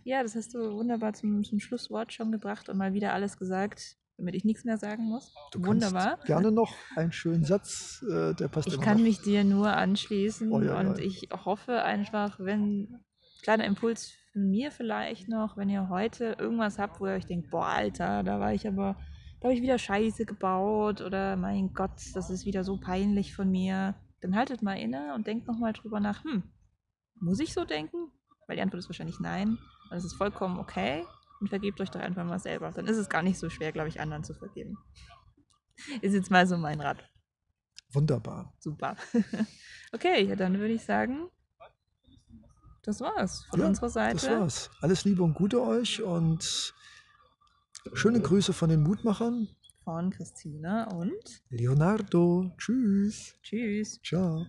Ja, 0.04 0.22
das 0.22 0.36
hast 0.36 0.54
du 0.54 0.58
wunderbar 0.74 1.14
zum, 1.14 1.42
zum 1.42 1.58
Schlusswort 1.58 2.12
schon 2.12 2.30
gebracht 2.30 2.68
und 2.68 2.76
mal 2.76 2.92
wieder 2.92 3.12
alles 3.12 3.36
gesagt, 3.38 3.96
damit 4.18 4.34
ich 4.34 4.44
nichts 4.44 4.64
mehr 4.64 4.76
sagen 4.76 5.04
muss. 5.04 5.32
Du 5.52 5.64
Wunderbar. 5.64 6.18
gerne 6.26 6.50
noch 6.52 6.74
einen 6.96 7.12
schönen 7.12 7.44
Satz, 7.44 8.04
äh, 8.10 8.34
der 8.34 8.48
passt 8.48 8.66
Ich 8.68 8.80
kann 8.80 8.98
noch. 8.98 9.04
mich 9.04 9.22
dir 9.22 9.44
nur 9.44 9.72
anschließen 9.72 10.52
Oh 10.52 10.60
ja, 10.60 10.78
und 10.78 10.98
ja. 10.98 11.04
ich 11.04 11.28
hoffe 11.44 11.82
einfach, 11.84 12.38
wenn 12.40 12.98
kleiner 13.42 13.64
Impuls 13.64 14.12
von 14.32 14.50
mir 14.50 14.70
vielleicht 14.72 15.28
noch, 15.28 15.56
wenn 15.56 15.68
ihr 15.68 15.88
heute 15.88 16.36
irgendwas 16.38 16.78
habt, 16.78 17.00
wo 17.00 17.06
ihr 17.06 17.14
euch 17.14 17.26
denkt, 17.26 17.50
boah, 17.50 17.66
Alter, 17.66 18.24
da 18.24 18.40
war 18.40 18.52
ich 18.52 18.66
aber, 18.66 18.96
da 19.40 19.44
habe 19.48 19.54
ich 19.54 19.62
wieder 19.62 19.78
Scheiße 19.78 20.26
gebaut 20.26 21.00
oder 21.00 21.36
mein 21.36 21.72
Gott, 21.72 21.92
das 22.14 22.28
ist 22.28 22.44
wieder 22.44 22.64
so 22.64 22.78
peinlich 22.78 23.34
von 23.34 23.48
mir, 23.50 23.94
dann 24.20 24.34
haltet 24.34 24.62
mal 24.62 24.74
inne 24.74 25.14
und 25.14 25.28
denkt 25.28 25.46
nochmal 25.46 25.72
drüber 25.72 26.00
nach, 26.00 26.24
hm, 26.24 26.42
muss 27.20 27.38
ich 27.40 27.54
so 27.54 27.64
denken? 27.64 28.10
Weil 28.48 28.56
die 28.56 28.62
Antwort 28.62 28.80
ist 28.80 28.88
wahrscheinlich 28.88 29.20
nein. 29.20 29.58
Und 29.90 29.96
es 29.96 30.04
ist 30.04 30.14
vollkommen 30.14 30.58
okay. 30.58 31.04
Und 31.40 31.48
vergebt 31.48 31.80
euch 31.80 31.90
doch 31.90 32.00
einfach 32.00 32.24
mal 32.24 32.38
selber. 32.38 32.70
Dann 32.72 32.86
ist 32.86 32.96
es 32.96 33.08
gar 33.08 33.22
nicht 33.22 33.38
so 33.38 33.48
schwer, 33.48 33.72
glaube 33.72 33.88
ich, 33.88 34.00
anderen 34.00 34.24
zu 34.24 34.34
vergeben. 34.34 34.76
Ist 36.00 36.14
jetzt 36.14 36.30
mal 36.30 36.46
so 36.46 36.56
mein 36.56 36.80
Rat. 36.80 37.08
Wunderbar. 37.92 38.54
Super. 38.58 38.96
okay, 39.92 40.24
ja, 40.24 40.36
dann 40.36 40.58
würde 40.58 40.74
ich 40.74 40.84
sagen, 40.84 41.28
das 42.82 43.00
war's 43.00 43.44
von 43.50 43.60
Ja, 43.60 43.66
unserer 43.66 43.90
Seite. 43.90 44.26
Das 44.26 44.30
war's. 44.30 44.70
Alles 44.80 45.04
Liebe 45.04 45.22
und 45.22 45.34
Gute 45.34 45.62
euch 45.62 46.02
und 46.02 46.74
schöne 47.92 48.20
Grüße 48.20 48.52
von 48.52 48.68
den 48.68 48.82
Mutmachern. 48.82 49.48
Von 49.84 50.10
Christina 50.10 50.90
und 50.92 51.42
Leonardo. 51.48 52.52
Tschüss. 52.58 53.34
tschüss. 53.42 54.00
Ciao. 54.02 54.46